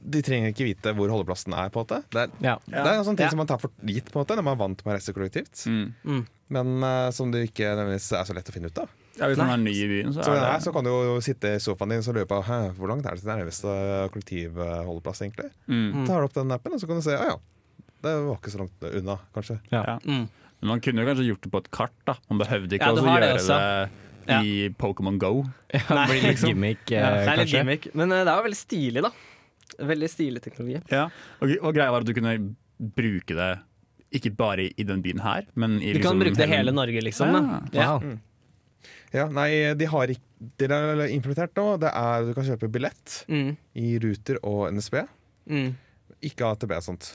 De 0.00 0.20
trenger 0.24 0.52
ikke 0.52 0.66
vite 0.68 0.92
hvor 0.96 1.12
holdeplassen 1.12 1.52
er. 1.56 1.68
på 1.72 1.80
en 1.80 1.86
måte 1.86 2.02
Det 2.12 2.24
er, 2.26 2.34
Ja. 2.44 2.56
det 2.68 2.82
er 2.84 2.94
en 2.98 3.06
sånn 3.08 3.16
ting 3.20 3.28
Ja. 3.28 3.32
som 3.36 3.40
man 3.44 3.48
tar 3.52 3.60
for 3.60 3.72
gitt 3.84 4.08
på 4.12 4.20
en 4.20 4.24
måte 4.24 4.36
når 4.36 4.48
man 4.48 4.56
er 4.56 4.62
vant 4.64 4.84
med 4.84 4.92
å 4.92 4.96
reise 4.98 5.12
kollektivt, 5.16 5.64
mm. 5.68 6.22
men 6.56 6.76
uh, 6.84 7.10
som 7.12 7.32
det 7.32 7.50
ikke 7.50 7.72
nødvendigvis 7.74 8.12
er 8.16 8.24
så 8.28 8.36
lett 8.36 8.48
å 8.48 8.54
finne 8.56 8.68
ut 8.72 8.78
av. 8.84 8.88
ja, 9.16 9.28
Hvis 9.30 9.40
man 9.40 9.52
er 9.54 9.60
ny 9.62 9.72
i 9.72 9.88
byen, 9.90 10.14
så 10.14 10.24
Så, 10.24 10.32
er 10.36 10.44
her, 10.44 10.62
så 10.64 10.72
kan 10.74 10.84
du 10.84 10.90
jo 10.92 11.18
sitte 11.24 11.54
i 11.56 11.60
sofaen 11.62 11.94
din 11.94 12.04
og 12.04 12.16
lure 12.18 12.28
på 12.28 12.40
Hæ, 12.44 12.58
hvor 12.76 12.90
langt 12.92 13.06
er 13.08 13.16
det 13.16 13.24
til 13.24 13.30
nærmeste 13.32 13.76
kollektivholdeplass. 14.14 15.22
egentlig 15.24 15.50
mm. 15.66 16.06
Tar 16.08 16.20
du 16.20 16.28
opp 16.28 16.34
den 16.36 16.56
appen, 16.56 16.74
og 16.76 16.82
så 16.82 16.90
kan 16.90 17.00
du 17.00 17.04
se 17.06 17.16
Å 17.16 17.28
ja, 17.30 17.36
det 18.06 18.16
var 18.26 18.36
ikke 18.36 18.52
så 18.52 18.60
langt 18.62 18.88
unna, 18.92 19.18
kanskje. 19.34 19.60
Ja. 19.72 19.98
Mm. 20.04 20.26
Men 20.60 20.72
man 20.72 20.82
kunne 20.84 21.02
jo 21.02 21.08
kanskje 21.10 21.28
gjort 21.30 21.46
det 21.46 21.52
på 21.52 21.62
et 21.64 21.70
kart. 21.74 21.96
da 22.08 22.16
Man 22.30 22.42
behøvde 22.42 22.76
ikke 22.76 22.90
Ja, 22.90 22.92
også 22.92 23.06
har 23.06 23.20
det 23.24 23.30
gjøre 23.30 23.40
også. 23.40 23.56
det 23.60 24.04
i 24.36 24.52
Pokémon 24.74 25.18
Go. 25.22 25.32
Det 25.70 25.82
blir 25.86 26.24
litt 26.24 26.42
gimmick, 26.42 26.90
eh, 26.90 26.98
Ja, 26.98 27.10
det 27.14 27.30
er 27.30 27.40
litt 27.44 27.52
gimmick, 27.54 27.88
men 27.94 28.10
eh, 28.10 28.24
det 28.26 28.32
er 28.32 28.40
jo 28.40 28.46
veldig 28.48 28.58
stilig, 28.58 29.02
da. 29.06 29.12
Veldig 29.86 30.08
stilig 30.10 30.42
teknologi. 30.42 30.80
Ja. 30.90 31.04
Og, 31.42 31.52
og 31.60 31.74
greia 31.76 31.92
var 31.94 32.02
at 32.02 32.08
du 32.08 32.14
kunne 32.16 32.34
bruke 32.96 33.36
det 33.38 33.50
ikke 34.16 34.32
bare 34.38 34.68
i 34.70 34.86
den 34.86 35.02
byen 35.04 35.20
her, 35.22 35.46
men 35.54 35.78
i 35.80 35.92
Du 35.92 36.00
kan 36.00 36.16
liksom 36.16 36.24
bruke 36.24 36.38
det 36.38 36.48
i 36.48 36.56
hele 36.56 36.74
Norge, 36.74 37.02
liksom. 37.04 37.34
Da. 37.34 37.60
Ja. 37.74 37.92
Wow. 37.98 38.18
Ja, 39.16 39.26
nei, 39.32 39.50
de 39.74 39.88
har 39.90 40.12
ikke 40.12 40.22
Det 40.58 40.66
de 40.68 40.74
har 40.76 40.98
implementert 41.08 41.54
nå, 41.56 41.78
det 41.80 41.88
er 41.96 42.26
du 42.28 42.34
kan 42.36 42.44
kjøpe 42.44 42.68
billett 42.68 43.22
Mm. 43.32 43.54
i 43.80 43.94
Ruter 44.02 44.36
og 44.44 44.66
NSB. 44.74 44.98
Mm. 45.48 45.70
Ikke 46.28 46.44
AtB 46.50 46.74
og 46.76 46.82
sånt. 46.84 47.14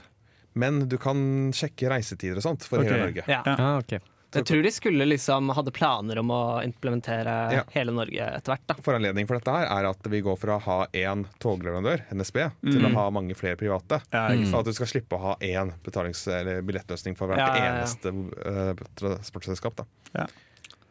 Men 0.57 0.87
du 0.89 0.97
kan 0.97 1.51
sjekke 1.53 1.91
reisetider 1.93 2.41
og 2.41 2.43
sånt 2.47 2.65
for 2.65 2.81
okay. 2.81 2.89
hele 2.89 3.05
Norge. 3.05 3.23
Ja. 3.29 3.43
Ah, 3.45 3.77
okay. 3.77 4.01
Jeg 4.33 4.45
tror 4.47 4.63
de 4.63 4.71
skulle 4.71 5.05
liksom 5.05 5.49
hadde 5.53 5.71
planer 5.75 6.17
om 6.21 6.29
å 6.31 6.41
implementere 6.63 7.33
Ja. 7.51 7.63
hele 7.75 7.91
Norge 7.91 8.25
etter 8.37 8.53
hvert. 8.55 8.65
da 8.65 8.75
Foranledning 8.81 9.27
for 9.27 9.37
dette 9.37 9.51
her 9.51 9.67
er 9.67 9.89
at 9.89 10.07
vi 10.07 10.21
går 10.23 10.37
fra 10.39 10.55
å 10.57 10.61
ha 10.65 10.77
én 10.95 11.25
togleverandør, 11.43 12.05
NSB, 12.15 12.37
til 12.63 12.85
å 12.87 12.93
ha 12.95 13.09
mange 13.11 13.35
flere 13.35 13.57
private. 13.59 14.01
Ja, 14.11 14.29
mm. 14.31 14.45
Så 14.49 14.59
at 14.59 14.65
du 14.65 14.73
skal 14.73 14.87
slippe 14.87 15.17
å 15.19 15.21
ha 15.21 15.35
én 15.41 15.73
betalings- 15.83 16.25
eller 16.31 16.61
billettløsning 16.63 17.17
for 17.19 17.27
hvert 17.27 17.43
Ja, 17.43 17.55
ja, 17.55 17.65
ja. 17.65 17.73
eneste 17.83 18.15
uh, 18.47 18.73
transportselskap. 18.95 19.75
Da. 20.15 20.25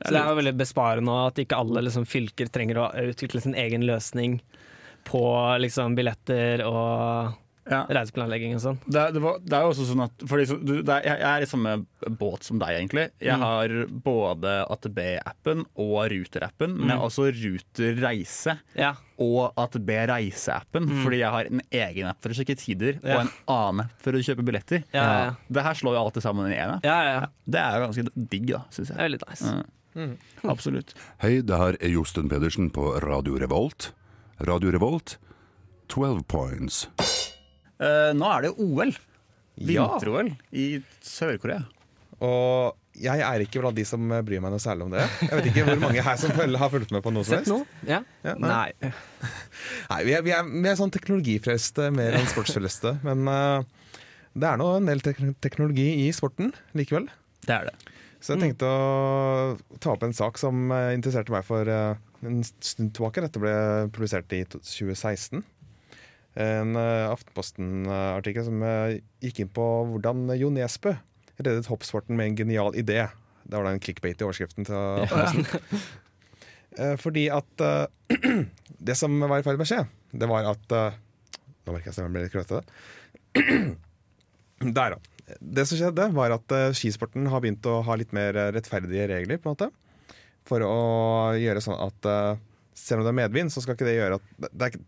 Så 0.00 0.14
det 0.14 0.20
er 0.22 0.30
jo 0.32 0.38
veldig 0.40 0.56
besparende 0.56 1.18
at 1.26 1.38
ikke 1.42 1.58
alle 1.60 1.82
liksom, 1.86 2.06
fylker 2.08 2.48
trenger 2.52 2.78
å 2.80 2.88
utvikle 3.10 3.40
sin 3.44 3.54
egen 3.54 3.84
løsning 3.84 4.40
på 5.04 5.22
liksom, 5.60 5.94
billetter 5.98 6.64
og 6.68 7.36
Ja. 7.70 7.84
reiseplanlegging 7.86 8.54
og 8.56 8.60
sånn. 8.64 8.78
Det, 8.90 9.02
det, 9.14 9.20
det 9.46 9.54
er 9.54 9.62
jo 9.62 9.68
også 9.70 9.84
sånn 9.86 10.00
at 10.02 10.22
fordi, 10.26 10.46
du, 10.66 10.72
det 10.82 10.94
er, 10.96 11.04
jeg, 11.06 11.20
er 11.28 11.44
i 11.44 11.46
samme 11.46 11.74
båt 12.18 12.42
som 12.48 12.58
deg, 12.58 12.72
egentlig. 12.80 13.04
Jeg 13.22 13.36
har 13.38 13.74
både 14.02 14.54
AtB-appen 14.74 15.62
og 15.78 16.00
Ruter-appen, 16.10 16.74
men 16.80 16.90
jeg 16.90 16.98
har 16.98 17.06
også 17.06 17.28
Ruter 17.36 18.00
Reise 18.02 18.56
Ja. 18.74 18.94
og 19.22 19.52
AtB 19.60 19.92
Reise-appen. 20.10 20.88
Fordi 21.04 21.20
jeg 21.20 21.30
har 21.36 21.50
en 21.52 21.62
egen 21.84 22.10
app 22.10 22.18
for 22.24 22.32
å 22.34 22.38
sjekke 22.40 22.56
tider 22.58 22.98
Ja. 23.04 23.20
og 23.20 23.26
en 23.28 23.32
annen 23.46 23.84
app 23.86 24.02
for 24.02 24.18
å 24.18 24.24
kjøpe 24.24 24.42
billetter. 24.48 24.82
Ja. 24.96 25.36
Det 25.46 25.62
her 25.68 25.74
slår 25.78 25.94
jo 26.00 26.06
alltid 26.08 26.22
sammen 26.26 26.50
i 26.50 26.56
én 26.58 26.74
app. 26.78 26.84
ja, 26.88 26.98
ja, 27.06 27.12
ja. 27.20 27.26
Det 27.46 27.60
er 27.60 27.76
jo 27.78 27.86
ganske 27.86 28.26
digg, 28.34 28.50
da, 28.56 28.64
syns 28.72 28.88
Det 28.88 28.96
jeg. 28.96 28.98
er 28.98 29.08
veldig 29.12 29.28
nice. 29.28 29.54
Absolutt. 30.46 30.94
Hei, 31.22 31.40
det 31.42 31.56
her 31.58 31.78
er 31.80 31.92
Josten 31.92 32.30
Pedersen 32.30 32.70
på 32.74 32.92
Radio 33.04 33.38
Revolt. 33.40 33.90
Radio 34.46 34.70
Revolt, 34.72 35.16
12 35.92 36.22
points. 36.30 36.84
Eh, 37.80 38.12
nå 38.16 38.28
er 38.30 38.46
det 38.46 38.52
OL. 38.56 38.94
Ja. 39.60 39.88
Vinter-OL 39.90 40.30
i 40.56 40.68
Sør-Korea. 41.04 41.66
Og 42.24 42.76
jeg 43.00 43.22
er 43.24 43.42
ikke 43.44 43.60
blant 43.62 43.76
de 43.76 43.84
som 43.88 44.02
bryr 44.24 44.40
meg 44.42 44.52
noe 44.52 44.62
særlig 44.62 44.86
om 44.86 44.94
det. 44.94 45.04
Jeg 45.24 45.32
vet 45.36 45.48
ikke 45.50 45.66
hvor 45.68 45.82
mange 45.82 46.04
her 46.04 46.18
som 46.20 46.32
har 46.36 46.72
fulgt 46.72 46.92
med 46.94 47.04
på 47.04 47.12
noe 47.14 47.24
som 47.26 47.36
Sett 47.38 47.48
helst. 47.48 47.52
noe? 47.52 47.88
Ja. 47.88 48.00
Ja, 48.24 48.34
nei. 48.40 48.72
Nei. 48.80 48.92
Nei, 49.90 50.00
vi 50.06 50.16
er, 50.16 50.24
vi 50.24 50.34
er, 50.36 50.48
vi 50.48 50.68
er 50.70 50.78
sånn 50.78 50.92
teknologifrelste 50.94 51.90
mer 51.96 52.16
enn 52.18 52.28
sportsfrelste. 52.30 52.96
Men 53.06 53.28
uh, 53.28 54.00
det 54.32 54.48
er 54.52 54.60
nå 54.60 54.68
en 54.78 54.88
del 54.88 55.02
tek 55.04 55.20
teknologi 55.44 55.88
i 56.06 56.10
sporten 56.16 56.52
likevel. 56.78 57.08
Det 57.46 57.56
er 57.56 57.70
det. 57.70 57.96
Så 58.20 58.34
jeg 58.34 58.42
tenkte 58.42 58.68
å 58.68 59.78
ta 59.80 59.94
opp 59.94 60.04
en 60.04 60.16
sak 60.16 60.38
som 60.40 60.68
eh, 60.76 60.92
interesserte 60.96 61.32
meg 61.32 61.46
for 61.48 61.68
eh, 61.68 61.96
en 62.26 62.42
stund 62.44 62.92
tilbake. 62.96 63.24
Dette 63.24 63.40
ble 63.40 63.54
publisert 63.94 64.32
i 64.36 64.42
2016. 64.44 65.40
En 66.40 66.76
uh, 66.78 67.10
Aftenposten-artikkel 67.10 68.44
som 68.46 68.60
eh, 68.62 69.00
gikk 69.24 69.42
inn 69.42 69.50
på 69.50 69.64
hvordan 69.90 70.28
Jo 70.38 70.52
Nesbø 70.54 70.94
reddet 71.40 71.70
hoppsporten 71.72 72.18
med 72.18 72.30
en 72.30 72.38
genial 72.42 72.76
idé. 72.76 73.06
Det 73.42 73.56
var 73.56 73.66
da 73.66 73.72
en 73.74 73.82
clickbait 73.82 74.20
i 74.20 74.26
overskriften 74.26 74.68
til 74.68 74.76
Aftenposten. 74.76 75.46
Ja. 75.48 76.94
fordi 77.04 77.26
at 77.34 77.64
eh, 77.66 77.86
Det 78.80 78.94
som 78.96 79.18
var 79.20 79.40
i 79.40 79.44
ferd 79.44 79.58
med 79.60 79.66
å 79.66 79.68
skje, 79.68 79.82
det 80.16 80.28
var 80.30 80.46
at 80.48 80.72
eh, 80.72 80.98
Nå 81.66 81.74
merker 81.74 81.90
jeg 81.90 81.96
stemmen 81.96 82.14
blir 82.14 82.24
litt 82.24 82.32
krøtete. 82.32 82.62
Der, 84.78 84.94
da. 84.94 85.09
Det 85.40 85.64
som 85.68 85.78
skjedde, 85.78 86.06
var 86.16 86.32
at 86.34 86.52
eh, 86.56 86.70
skisporten 86.76 87.28
har 87.30 87.42
begynt 87.44 87.66
å 87.70 87.80
ha 87.86 87.96
litt 87.98 88.12
mer 88.16 88.36
eh, 88.36 88.50
rettferdige 88.56 89.08
regler. 89.10 89.38
på 89.38 89.48
en 89.50 89.54
måte 89.56 89.70
For 90.48 90.64
å 90.64 91.36
gjøre 91.38 91.62
sånn 91.64 91.78
at 91.80 92.08
eh, 92.10 92.40
selv 92.74 93.02
om 93.02 93.06
det 93.08 93.12
er 93.14 93.18
medvind, 93.20 93.52
så 93.52 93.62
skal 93.62 93.76
ikke 93.76 93.88
det 93.88 93.98
gjøre 93.98 94.18
at 94.20 94.28
Det 94.48 94.66
er 94.66 94.72
ikke, 94.72 94.84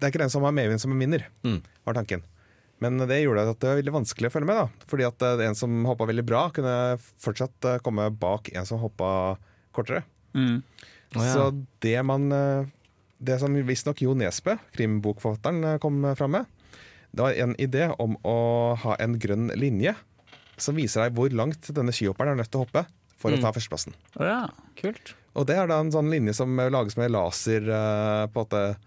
det 0.00 0.06
er 0.06 0.12
ikke 0.14 0.22
den 0.24 0.32
som 0.32 0.46
har 0.46 0.54
medvind, 0.56 0.80
som 0.80 0.94
vinner, 0.98 1.26
Mm. 1.44 1.60
var 1.84 1.94
tanken. 1.94 2.22
Men 2.80 2.96
det 3.04 3.18
gjorde 3.20 3.42
at 3.50 3.58
det 3.60 3.68
var 3.68 3.76
veldig 3.82 3.92
vanskelig 3.92 4.30
å 4.30 4.32
følge 4.32 4.48
med. 4.48 4.56
da 4.56 4.86
Fordi 4.88 5.04
at 5.04 5.22
en 5.44 5.54
som 5.54 5.84
hoppa 5.84 6.06
veldig 6.08 6.24
bra, 6.24 6.46
kunne 6.50 6.96
fortsatt 7.20 7.82
komme 7.84 8.08
bak 8.10 8.48
en 8.56 8.64
som 8.64 8.80
hoppa 8.80 9.36
kortere. 9.76 10.02
Mm. 10.32 10.62
Oh, 11.16 11.20
ja. 11.20 11.32
Så 11.34 11.64
det 11.84 11.98
man 12.06 12.30
Det 13.20 13.36
som 13.42 13.52
visstnok 13.52 14.00
Jo 14.00 14.14
Nesbø, 14.14 14.54
krimbokforfatteren, 14.72 15.78
kom 15.82 16.00
fram 16.16 16.30
med, 16.38 16.46
det 17.12 17.24
var 17.24 17.36
en 17.42 17.54
idé 17.58 17.88
om 18.00 18.16
å 18.26 18.36
ha 18.84 18.96
en 19.02 19.16
grønn 19.18 19.48
linje 19.58 19.94
som 20.60 20.76
viser 20.76 21.06
deg 21.06 21.16
hvor 21.16 21.32
langt 21.34 21.70
denne 21.74 21.92
skihopperen 21.94 22.34
er 22.34 22.42
nødt 22.42 22.50
til 22.52 22.60
å 22.60 22.66
hoppe 22.66 22.84
for 23.20 23.32
å 23.34 23.40
ta 23.42 23.50
førsteplassen. 23.52 23.92
Oh, 24.18 24.24
ja. 24.24 24.44
Kult. 24.78 25.14
Og 25.36 25.44
det 25.48 25.56
er 25.60 25.66
da 25.70 25.78
en 25.82 25.90
sånn 25.92 26.08
linje 26.12 26.32
som 26.38 26.54
lages 26.72 26.96
med 26.96 27.10
laser 27.12 27.66
uh, 27.68 28.26
på, 28.32 28.46
at 28.46 28.54
det- 28.54 28.78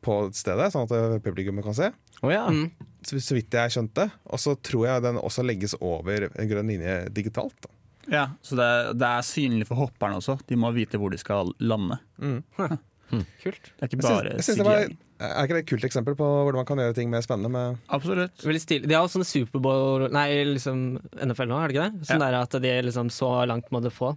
på 0.00 0.14
stedet, 0.32 0.70
sånn 0.72 0.86
at 0.86 0.92
eh, 0.96 1.18
publikummet 1.20 1.60
kan 1.66 1.74
se. 1.76 1.90
Oh, 2.24 2.30
ja. 2.32 2.46
Mm. 2.48 2.70
Så, 3.04 3.18
så 3.20 3.34
vidt 3.36 3.52
jeg 3.52 3.72
skjønte. 3.74 4.06
Og 4.32 4.40
så 4.40 4.54
tror 4.64 4.86
jeg 4.88 5.02
den 5.04 5.18
også 5.20 5.44
legges 5.44 5.74
over 5.76 6.24
en 6.30 6.48
grønn 6.48 6.70
linje 6.72 6.94
digitalt. 7.12 7.52
Da. 7.66 7.68
ja. 8.14 8.22
Så 8.40 8.56
det, 8.56 8.68
det 8.96 9.10
er 9.10 9.26
synlig 9.28 9.68
for 9.68 9.76
hopperne 9.82 10.16
også. 10.22 10.38
De 10.48 10.56
må 10.56 10.70
vite 10.72 10.96
hvor 11.00 11.12
de 11.12 11.20
skal 11.20 11.52
lande. 11.60 11.98
Kult. 12.16 13.70
Det 13.76 13.84
er 13.84 13.90
ikke 13.90 13.98
Jeg 13.98 14.06
bare 14.06 14.32
syns, 14.32 14.36
jeg 14.40 14.46
syns 14.48 14.62
det 14.62 14.66
var. 14.70 14.90
Er 15.20 15.44
ikke 15.44 15.56
det 15.58 15.62
et 15.64 15.70
kult 15.70 15.84
eksempel 15.84 16.14
på 16.16 16.24
hvordan 16.24 16.60
man 16.62 16.68
kan 16.68 16.80
gjøre 16.80 16.94
ting 16.96 17.10
mer 17.12 17.20
spennende 17.24 17.50
med 17.52 17.78
Absolutt. 17.92 18.40
De 18.40 18.94
har 18.96 19.08
sånne 19.12 19.26
Superbowl 19.28 20.06
Nei, 20.14 20.28
liksom 20.48 20.98
NFL 21.20 21.50
nå, 21.50 21.58
er 21.60 21.68
det 21.68 21.76
ikke 21.76 21.86
det? 21.90 22.08
Sånn 22.08 22.24
Ja. 22.24 22.30
der 22.30 22.38
at 22.40 22.56
de 22.64 22.72
liksom 22.88 23.10
så 23.12 23.30
langt 23.50 23.68
må 23.74 23.82
du 23.84 23.90
få. 23.92 24.14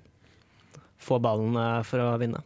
Få 1.03 1.19
ballen 1.19 1.57
eh, 1.59 1.81
for 1.83 1.99
å 1.99 2.13
vinne. 2.21 2.39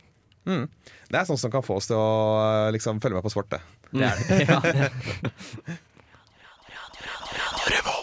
Mm. 0.47 0.65
Det 1.11 1.19
er 1.19 1.27
sånt 1.29 1.39
som 1.43 1.51
kan 1.53 1.61
få 1.65 1.77
oss 1.77 1.89
til 1.91 1.99
å 1.99 2.07
eh, 2.41 2.71
liksom, 2.73 3.01
følge 3.03 3.19
med 3.19 3.27
på 3.27 3.33
sport. 3.35 3.51
Det. 3.53 3.61
Det 3.93 4.07
er 4.07 4.15
det. 4.25 4.47
ja. 6.73 7.93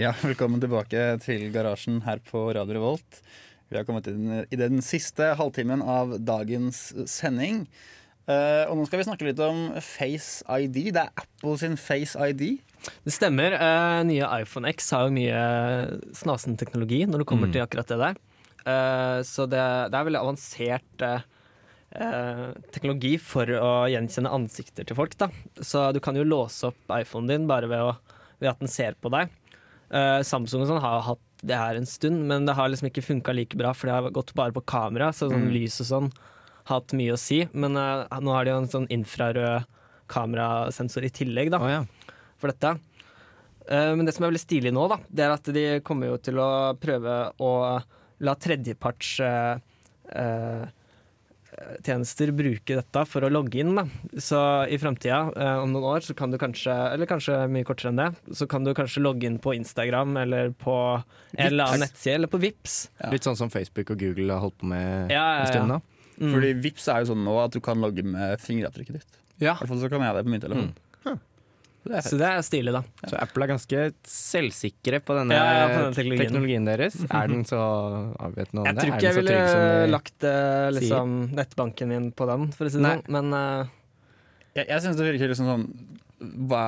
Ja, 0.00 0.14
velkommen 0.24 0.60
tilbake 0.62 1.00
til 1.22 1.50
garasjen 1.52 2.00
her 2.06 2.18
på 2.24 2.46
Radio 2.56 2.78
Revolt. 2.78 3.18
Vi 3.68 3.76
har 3.76 3.84
kommet 3.88 4.08
inn 4.08 4.42
i 4.48 4.56
den 4.58 4.80
siste 4.84 5.34
halvtimen 5.38 5.82
av 5.84 6.16
dagens 6.24 6.80
sending. 7.08 7.66
Eh, 8.30 8.64
og 8.70 8.78
nå 8.78 8.84
skal 8.86 9.00
vi 9.00 9.06
snakke 9.08 9.26
litt 9.26 9.40
om 9.42 9.72
Face 9.82 10.44
ID. 10.46 10.92
Det 10.94 11.02
er 11.02 11.10
Apple 11.24 11.56
sin 11.58 11.74
Face 11.80 12.14
ID. 12.18 12.60
Det 13.06 13.14
stemmer. 13.14 13.56
Uh, 13.58 14.02
nye 14.06 14.28
iPhone 14.42 14.70
X 14.70 14.90
har 14.94 15.06
jo 15.06 15.14
mye 15.14 15.42
snasen 16.18 16.58
teknologi 16.58 17.02
når 17.06 17.22
det 17.22 17.28
kommer 17.30 17.50
til 17.54 17.64
akkurat 17.64 17.90
det 17.90 17.98
der. 18.00 18.20
Uh, 18.62 19.18
så 19.26 19.46
det, 19.50 19.62
det 19.90 19.98
er 19.98 20.10
veldig 20.10 20.22
avansert 20.22 21.06
teknologi 22.72 23.18
for 23.20 23.44
å 23.52 23.70
gjenkjenne 23.92 24.30
ansikter 24.32 24.86
til 24.88 24.96
folk. 24.96 25.12
Da. 25.20 25.26
Så 25.60 25.90
du 25.92 25.98
kan 26.00 26.16
jo 26.16 26.24
låse 26.24 26.70
opp 26.70 26.94
iPhonen 26.96 27.28
din 27.28 27.44
bare 27.50 27.68
ved, 27.68 27.84
å, 27.84 28.22
ved 28.40 28.48
at 28.48 28.62
den 28.62 28.72
ser 28.72 28.96
på 28.96 29.10
deg. 29.12 29.28
Samsung 30.24 30.64
og 30.64 30.70
sånn 30.70 30.80
har 30.80 31.04
hatt 31.04 31.44
det 31.44 31.58
her 31.60 31.76
en 31.76 31.84
stund, 31.84 32.24
men 32.30 32.48
det 32.48 32.54
har 32.56 32.72
liksom 32.72 32.88
ikke 32.88 33.04
funka 33.04 33.34
like 33.36 33.60
bra, 33.60 33.74
for 33.76 33.90
det 33.90 33.98
har 33.98 34.16
gått 34.16 34.32
bare 34.38 34.56
på 34.56 34.64
kamera. 34.72 35.10
Så 35.12 35.28
sånn 35.28 35.50
lys 35.52 35.76
og 35.84 35.90
sånn 35.90 36.08
hatt 36.70 36.94
mye 36.98 37.14
å 37.14 37.20
si. 37.20 37.42
Men 37.52 37.78
uh, 37.78 38.06
nå 38.22 38.34
har 38.34 38.46
de 38.46 38.54
jo 38.54 38.60
en 38.62 38.72
sånn 38.76 38.88
infrarød 38.92 39.68
kamerasensor 40.12 41.06
i 41.06 41.12
tillegg, 41.14 41.52
da 41.54 41.60
oh, 41.62 41.70
ja. 41.70 41.82
for 42.40 42.52
dette. 42.52 42.74
Uh, 43.70 43.94
Men 43.96 44.04
det 44.06 44.14
som 44.16 44.26
er 44.26 44.32
veldig 44.32 44.44
stilig 44.44 44.74
nå, 44.74 44.86
da, 44.92 45.00
det 45.08 45.26
er 45.26 45.34
at 45.34 45.52
de 45.54 45.66
kommer 45.86 46.12
jo 46.12 46.20
til 46.22 46.40
å 46.42 46.52
prøve 46.80 47.18
å 47.42 47.52
la 48.22 48.36
tredjeparts 48.38 49.16
uh, 49.22 50.70
tjenester 51.84 52.32
bruke 52.34 52.76
dette 52.78 53.04
for 53.08 53.24
å 53.24 53.30
logge 53.32 53.60
inn. 53.62 53.74
Da. 53.76 53.84
Så 54.20 54.40
i 54.72 54.78
framtida, 54.80 55.20
eh, 55.36 55.58
om 55.62 55.72
noen 55.72 55.88
år, 55.96 56.00
så 56.06 56.14
kan 56.16 56.32
du 56.32 56.38
kanskje, 56.40 56.72
eller 56.72 57.06
kanskje 57.06 57.36
mye 57.52 57.66
kortere 57.68 57.92
enn 57.92 58.00
det, 58.00 58.36
så 58.36 58.48
kan 58.48 58.64
du 58.64 58.72
kanskje 58.74 59.02
logge 59.04 59.28
inn 59.28 59.38
på 59.42 59.54
Instagram 59.54 60.16
eller 60.24 60.52
på 60.56 60.76
en 61.36 61.46
eller 61.46 61.64
annen 61.64 61.84
nettside, 61.86 62.16
eller 62.20 62.32
på 62.32 62.40
Vips. 62.42 62.90
Litt 63.12 63.28
sånn 63.28 63.36
som 63.38 63.52
Facebook 63.52 63.92
og 63.92 64.00
Google 64.00 64.32
har 64.32 64.44
holdt 64.46 64.58
på 64.62 64.70
med 64.72 65.12
Ja, 65.12 65.22
ja, 65.22 65.40
en 65.42 65.52
stund 65.52 65.68
ja. 65.68 65.76
nå. 65.76 65.80
Mm. 66.22 66.30
Fordi 66.36 66.52
Vips 66.62 66.86
er 66.88 67.02
jo 67.02 67.12
sånn 67.12 67.26
nå 67.26 67.34
at 67.42 67.54
du 67.54 67.60
kan 67.64 67.82
logge 67.82 68.04
med 68.06 68.40
fingeravtrykket 68.42 69.00
ditt. 69.00 69.20
Ja, 69.42 69.56
I 69.56 69.64
hvert 69.64 69.72
fall 69.74 69.82
så 69.82 69.90
kan 69.90 70.04
jeg 70.06 70.14
det 70.16 70.24
på 70.28 70.32
min 70.32 70.44
telefon. 70.44 70.72
Det 71.82 71.96
er 71.98 72.04
så 72.06 72.18
det 72.18 72.26
er 72.28 72.42
stilig, 72.46 72.72
da. 72.76 72.82
Så 73.10 73.16
Apple 73.18 73.42
er 73.42 73.50
ganske 73.50 73.78
selvsikre 74.06 75.00
på 75.02 75.16
denne, 75.18 75.34
Ja, 75.34 75.46
ja, 75.50 75.64
på 75.66 75.78
denne 75.80 75.96
teknologien. 75.96 76.28
teknologien. 76.28 76.68
deres. 76.68 76.98
Er 77.10 77.26
den 77.32 77.42
så 77.48 77.58
Vet 78.36 78.52
Jeg 78.54 78.76
tror 78.76 78.86
ikke 78.86 79.00
jeg 79.02 79.02
den 79.02 79.16
så 79.16 79.18
ville 79.18 79.32
trygg 79.32 79.48
som 79.50 79.64
de 79.66 79.90
lagt 79.90 80.26
eh, 80.30 80.68
liksom, 80.76 81.16
nettbanken 81.34 81.90
min 81.90 82.12
på 82.14 82.28
den, 82.30 82.52
for 82.54 82.66
å 82.66 82.70
si 82.70 82.78
det 82.78 82.86
sånn. 82.86 83.02
Men 83.10 83.34
uh, 83.34 83.66
Jeg, 84.54 84.68
jeg 84.68 84.84
synes 84.84 85.00
det 85.00 85.08
virker 85.10 85.34
liksom 85.34 85.50
sånn 85.50 85.66
hva, 86.22 86.62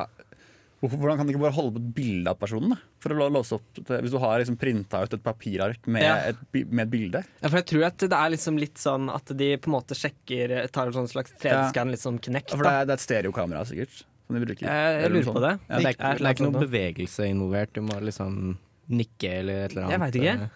hvorfor, 0.85 1.00
Hvordan 1.00 1.17
kan 1.19 1.26
de 1.26 1.33
ikke 1.35 1.43
bare 1.43 1.57
holde 1.57 1.73
på 1.75 1.81
et 1.83 1.95
bilde 1.97 2.31
av 2.31 2.38
personen? 2.38 2.75
Da? 2.75 2.76
For 3.00 3.11
å 3.17 3.26
låse 3.33 3.57
opp 3.57 3.81
det, 3.81 4.00
Hvis 4.05 4.12
du 4.14 4.19
har 4.23 4.38
liksom 4.43 4.57
printa 4.61 5.03
ut 5.05 5.14
et 5.17 5.23
papirark 5.25 5.87
med, 5.88 6.03
Ja. 6.05 6.14
et, 6.31 6.37
med 6.71 6.85
et 6.87 6.91
bilde. 6.93 7.25
Ja, 7.43 7.49
for 7.49 7.57
jeg 7.59 7.67
tror 7.73 7.85
at 7.88 7.99
det 7.99 8.12
er 8.12 8.31
liksom 8.37 8.59
litt 8.61 8.76
sånn 8.76 9.09
at 9.14 9.25
de 9.37 9.57
på 9.57 9.69
en 9.73 9.76
måte 9.81 9.97
sjekker 9.97 10.69
Tar 10.71 10.87
en 10.93 10.93
sånn 11.00 11.09
slags 11.11 11.33
3D-scan, 11.41 11.91
litt 11.91 12.00
sånn 12.05 12.21
Kinect. 12.21 12.50
Ja, 12.53 12.57
For 12.57 12.64
det 12.69 12.73
er, 12.73 12.85
det 12.85 12.93
er 12.95 13.00
et 13.00 13.07
stereokamera, 13.09 13.64
sikkert. 13.67 14.05
som 14.26 14.37
de 14.38 14.45
bruker. 14.47 14.64
Jeg, 14.69 15.00
jeg 15.03 15.11
lurer 15.12 15.25
sånn. 15.25 15.35
på 15.35 15.41
det. 15.45 15.55
Ja. 15.69 15.75
Det 15.75 15.75
er, 15.75 15.88
Er 15.88 15.93
ikke- 15.93 16.12
det 16.12 16.19
det 16.19 16.26
er 16.29 16.35
ikke 16.35 16.45
sånn 16.45 16.53
noe 16.53 16.67
bevegelse 16.69 17.29
involvert. 17.29 17.73
Du 17.75 17.81
må 17.83 18.00
liksom 18.00 18.59
nikke 18.91 19.31
eller 19.41 19.64
et 19.64 19.73
eller 19.73 19.83
annet. 19.85 19.93
Jeg 19.93 20.00
vet 20.00 20.14
ikke. 20.23 20.50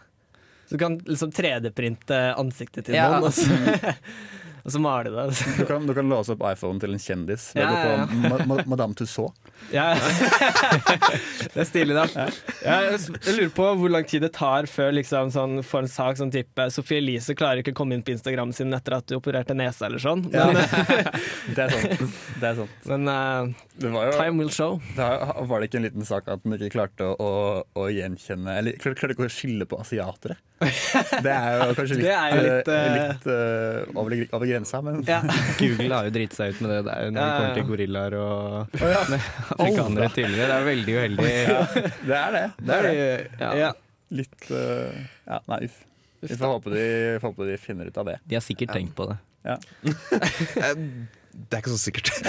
Så 0.69 0.71
du 0.77 0.79
kan 0.79 0.99
liksom 1.01 1.31
3D-printe 1.33 2.19
ansiktet 2.37 2.85
til 2.85 2.95
Ja. 2.95 3.09
noen, 3.21 3.25
Ja. 3.25 3.31
så, 3.31 3.95
og 4.65 4.75
så 4.75 4.83
male 4.83 5.12
det. 5.15 5.27
Du 5.59 5.65
kan, 5.69 5.87
du 5.87 5.95
kan 5.97 6.11
låse 6.11 6.35
opp 6.35 6.45
iPhone 6.50 6.81
til 6.83 6.95
en 6.95 7.03
kjendis 7.03 7.50
ved 7.55 7.65
Ja, 7.65 7.71
å 7.71 7.79
gå 7.79 7.95
ja, 7.95 8.07
på 8.09 8.23
Ma 8.23 8.47
Ma 8.49 8.65
Madame 8.75 8.99
Tussauds. 8.99 9.35
Ja. 9.73 9.91
det 11.55 11.61
er 11.62 11.69
stilig, 11.69 11.97
da. 11.97 12.07
Jeg, 12.62 12.99
jeg 13.27 13.37
lurer 13.37 13.53
på 13.57 13.67
hvor 13.81 13.93
lang 13.93 14.07
tid 14.09 14.25
det 14.25 14.33
tar 14.37 14.69
før 14.71 14.95
liksom, 14.97 15.33
sånn, 15.35 15.59
for 15.67 15.85
en 15.85 15.91
sak 15.93 16.21
sånn 16.21 16.33
type 16.33 16.69
Sophie 16.73 17.03
Elise 17.03 17.37
klarer 17.38 17.62
ikke 17.62 17.75
å 17.75 17.79
komme 17.83 17.97
inn 17.99 18.05
på 18.07 18.15
Instagram 18.15 18.55
sin 18.57 18.73
etter 18.77 18.97
at 18.99 19.09
du 19.11 19.19
opererte 19.19 19.57
nesa 19.59 19.88
eller 19.88 20.03
sånn. 20.03 20.25
Men, 20.33 20.57
Det 21.57 21.65
er 21.65 21.75
sant. 21.75 22.19
Det 22.38 22.50
er 22.50 22.59
sant. 22.59 22.88
men 22.91 23.09
uh, 23.11 23.69
Det 23.79 23.93
var, 23.93 24.11
jo, 24.11 24.17
time 24.19 24.43
will 24.43 24.53
show. 24.55 24.79
da 24.97 25.11
var 25.49 25.61
det 25.61 25.71
ikke 25.71 25.81
en 25.81 25.87
liten 25.88 26.09
sak 26.09 26.29
at 26.33 26.45
den 26.45 26.57
ikke 26.59 26.73
klarte 26.77 27.09
å, 27.09 27.31
å, 27.62 27.88
gjenkjenne 27.93 28.59
Eller 28.61 28.79
klarte, 28.81 29.00
klarte 29.00 29.17
ikke 29.17 29.29
å 29.29 29.33
skille 29.33 29.69
på 29.69 29.81
asiatere. 29.83 30.38
Det 31.25 31.33
er 31.33 31.61
jo 31.61 31.75
kanskje 31.79 31.99
litt, 31.99 32.07
Det 32.09 32.15
er 32.17 32.33
jo 32.35 32.41
litt, 32.47 32.71
eh, 32.75 32.97
litt 32.97 33.29
uh, 33.31 33.99
over, 34.00 34.17
over 34.35 34.48
grensa, 34.52 34.81
men 34.85 35.02
Ja. 35.07 35.21
Google 35.61 35.90
har 35.95 36.09
jo 36.09 36.14
driti 36.14 36.38
seg 36.38 36.55
ut 36.55 36.62
med 36.64 36.73
det 36.75 36.81
der 36.88 37.11
når 37.11 37.19
det 37.19 37.25
Ja, 37.25 37.26
ja, 37.26 37.37
kommer 37.38 37.59
til 37.59 37.67
gorillaer 37.69 38.17
og 38.19 38.78
afrikanere 39.59 40.09
tidligere. 40.14 40.49
Det 40.49 40.57
er 40.57 40.67
veldig 40.71 40.97
uheldig. 40.99 41.28
det 42.09 42.17
er 42.23 42.33
det. 42.38 42.47
det, 42.59 42.78
er 42.78 42.88
det. 42.88 42.97
Ja. 43.40 43.52
Ja. 43.64 43.71
Litt 44.19 44.50
uh, 44.50 44.97
Ja, 45.28 45.43
nei, 45.52 45.61
uff. 45.69 45.85
Vi 46.19 46.35
får 46.35 46.50
håpe, 46.50 46.73
de, 46.75 46.85
får 47.23 47.31
håpe 47.31 47.47
de 47.47 47.57
finner 47.62 47.90
ut 47.93 47.99
av 48.00 48.09
det. 48.11 48.17
De 48.26 48.35
har 48.35 48.43
sikkert 48.43 48.73
tenkt 48.75 48.97
på 48.99 49.07
det. 49.07 49.19
Det 51.38 51.55
er 51.55 51.61
ikke 51.62 51.71
så 51.71 51.78
sikkert. 51.78 52.09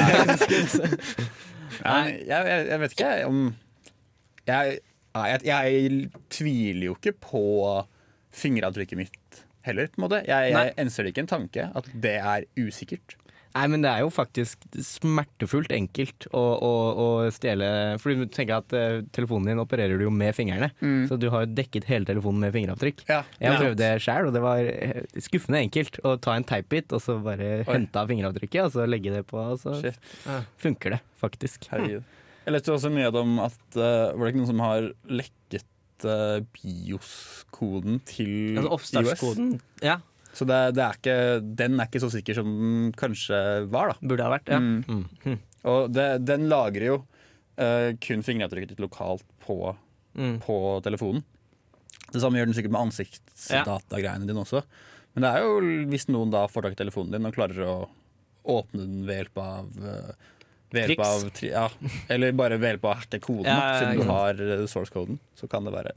Nei, 1.79 2.03
jeg, 2.27 2.29
jeg, 2.29 2.65
jeg 2.69 2.79
vet 2.81 2.93
ikke 2.93 3.09
om 3.29 3.39
jeg, 4.49 4.79
jeg, 5.15 5.39
jeg 5.47 6.09
tviler 6.33 6.85
jo 6.89 6.95
ikke 6.97 7.13
på 7.23 7.41
fingeravtrykket 8.35 8.99
mitt 8.99 9.15
heller. 9.69 9.89
på 9.93 10.01
en 10.01 10.07
måte 10.07 10.21
Jeg, 10.27 10.75
enser 10.81 11.09
ikke 11.09 11.25
en 11.25 11.33
tanke 11.37 11.71
at 11.75 11.89
det 11.93 12.17
er 12.19 12.47
usikkert. 12.59 13.17
Nei, 13.49 13.63
men 13.71 13.81
det 13.81 13.89
er 13.89 14.03
jo 14.03 14.11
faktisk 14.13 14.61
smertefullt 14.85 15.71
enkelt 15.73 16.27
å, 16.37 16.41
å, 16.61 16.73
å 17.01 17.07
stjele 17.33 17.69
For 18.01 18.13
du 18.13 18.27
tenker 18.29 18.59
at 18.59 18.75
uh, 18.77 18.99
telefonen 19.15 19.49
din 19.49 19.61
opererer 19.63 19.97
du 19.97 20.05
jo 20.05 20.11
med 20.13 20.35
fingrene. 20.37 20.69
Så 21.09 21.17
du 21.19 21.25
har 21.33 21.47
jo 21.47 21.55
dekket 21.57 21.87
hele 21.89 22.05
telefonen 22.05 22.45
med 22.45 22.53
fingeravtrykk. 22.53 23.01
Ja, 23.09 23.23
Jeg 23.41 23.55
har 23.55 23.63
prøvde 23.63 23.81
det 23.81 24.03
sjøl, 24.05 24.29
og 24.29 24.37
det 24.37 24.43
var 24.43 24.69
eh, 24.69 25.01
skuffende 25.25 25.63
enkelt 25.63 25.97
å 26.05 26.13
ta 26.21 26.37
en 26.37 26.45
teipbit 26.45 26.93
og 26.93 27.01
så 27.01 27.17
bare 27.25 27.63
hente 27.67 28.03
av 28.03 28.13
fingeravtrykket 28.13 28.67
og 28.67 28.75
så 28.77 28.85
legge 28.89 29.15
det 29.17 29.25
på, 29.29 29.41
og 29.41 29.57
så 29.63 29.73
Shit. 29.81 29.97
funker 30.61 30.99
det 30.99 31.01
faktisk. 31.19 31.65
Herregud. 31.73 32.05
Jeg 32.45 32.55
leste 32.55 32.73
også 32.73 32.93
nyhet 32.93 33.17
om 33.19 33.35
at 33.43 33.59
uh, 33.77 34.13
Var 34.13 34.21
det 34.21 34.29
ikke 34.31 34.43
noen 34.43 34.53
som 34.53 34.63
har 34.63 34.91
lekket 35.09 35.65
uh, 36.07 36.39
BIOS-koden 36.55 37.99
til 38.07 38.57
Altså 38.59 38.71
oppstartskoden. 38.77 39.53
Ja, 39.85 39.97
Så 40.33 40.45
det, 40.47 40.59
det 40.77 40.83
er 40.85 40.97
ikke, 40.99 41.17
den 41.59 41.79
er 41.79 41.89
ikke 41.89 42.01
så 42.03 42.09
sikker 42.13 42.37
som 42.37 42.49
den 42.53 42.91
kanskje 42.97 43.39
var, 43.73 43.93
da. 43.93 44.07
burde 44.11 44.27
ha 44.27 44.33
vært. 44.35 44.51
Ja. 44.53 44.59
Mm. 44.61 45.39
Og 45.69 45.89
det, 45.91 46.07
den 46.27 46.47
lagrer 46.51 46.85
jo 46.91 46.97
uh, 47.01 47.89
kun 48.03 48.23
fingeravtrykket 48.25 48.75
ditt 48.75 48.83
lokalt 48.85 49.25
på, 49.45 49.75
Mm. 50.19 50.39
på 50.41 50.55
telefonen. 50.83 51.21
Det 52.09 52.19
samme 52.23 52.39
gjør 52.39 52.47
den 52.49 52.55
sikkert 52.57 52.73
med 52.73 52.81
ansiktsdatagreiene 52.89 54.25
dine 54.27 54.41
også. 54.41 54.63
Men 55.13 55.23
det 55.23 55.29
er 55.37 55.43
jo 55.45 55.83
hvis 55.91 56.07
noen 56.09 56.31
da 56.33 56.41
får 56.49 56.65
tak 56.65 56.73
i 56.75 56.79
telefonen 56.81 57.13
din 57.13 57.27
og 57.29 57.35
klarer 57.35 57.61
å 57.69 57.75
åpne 58.49 58.81
den 58.87 59.03
ved 59.07 59.19
hjelp 59.21 59.37
av 59.43 59.69
uh, 59.85 60.11
ved 60.71 60.85
hjelp 60.91 60.99
av, 61.05 61.23
tri- 61.33 61.49
ja, 61.53 61.65
eller 62.13 62.31
bare 62.37 62.57
ved 62.61 62.73
hjelp 62.75 62.85
av 62.85 62.91
å 62.91 62.99
hacke 63.01 63.19
koden, 63.23 63.47
Ja, 63.49 63.57
ja, 63.57 63.79
siden 63.81 64.01
du 64.03 64.11
har 64.11 64.41
uh, 64.41 64.65
source-koden. 64.69 65.19
Så 65.39 65.49
kan 65.49 65.65
det 65.65 65.73
være 65.73 65.95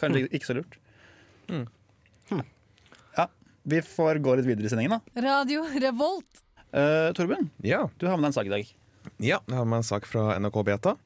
kanskje 0.00 0.26
ikke 0.36 0.46
så 0.50 0.56
lurt. 0.58 0.78
Ja, 3.16 3.28
vi 3.62 3.80
får 3.82 4.18
gå 4.24 4.34
litt 4.38 4.46
videre 4.48 4.66
i 4.68 4.72
sendingen, 4.72 4.98
da. 4.98 5.22
Radio 5.24 5.64
Revolt. 5.80 6.42
Uh, 6.74 7.12
Torben, 7.14 7.50
Ja, 7.62 7.84
du 8.00 8.06
har 8.10 8.16
med 8.18 8.26
deg 8.26 8.32
en 8.32 8.38
sak 8.38 8.48
i 8.50 8.54
dag. 8.54 8.70
ja, 9.22 9.38
jeg 9.46 9.54
har 9.56 9.64
med 9.68 9.78
en 9.82 9.86
sak 9.86 10.06
fra 10.10 10.34
NRK 10.42 10.58
Beta. 10.66 10.96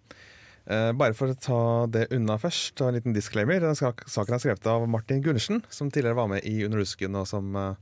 Uh, 0.68 0.92
bare 0.96 1.14
for 1.16 1.32
å 1.32 1.36
ta 1.40 1.60
det 1.88 2.06
unna 2.12 2.36
først, 2.40 2.74
ta 2.76 2.88
en 2.90 2.96
liten 2.98 3.14
disclaimer. 3.16 3.60
Den 3.60 3.76
saken 3.76 4.34
er 4.36 4.42
skrevet 4.42 4.66
av 4.68 4.84
Martin 4.88 5.22
Gundersen, 5.24 5.62
som 5.72 5.90
tidligere 5.92 6.16
var 6.18 6.28
med 6.32 6.44
i 6.48 6.58
Under 6.66 6.82
rusken, 6.82 7.16
og 7.20 7.28
som 7.28 7.54
uh, 7.56 7.74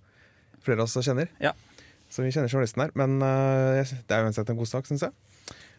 flere 0.62 0.82
av 0.82 0.90
oss 0.90 0.98
kjenner. 1.06 1.30
Ja. 1.42 1.52
Så 2.10 2.22
vi 2.22 2.32
kjenner 2.32 2.50
journalisten 2.50 2.84
her. 2.84 2.92
Men 2.98 3.18
eh, 3.24 3.94
det 4.06 4.14
er 4.14 4.26
uansett 4.26 4.50
en 4.52 4.58
god 4.58 4.70
sak, 4.70 4.88
syns 4.88 5.04
jeg. 5.06 5.14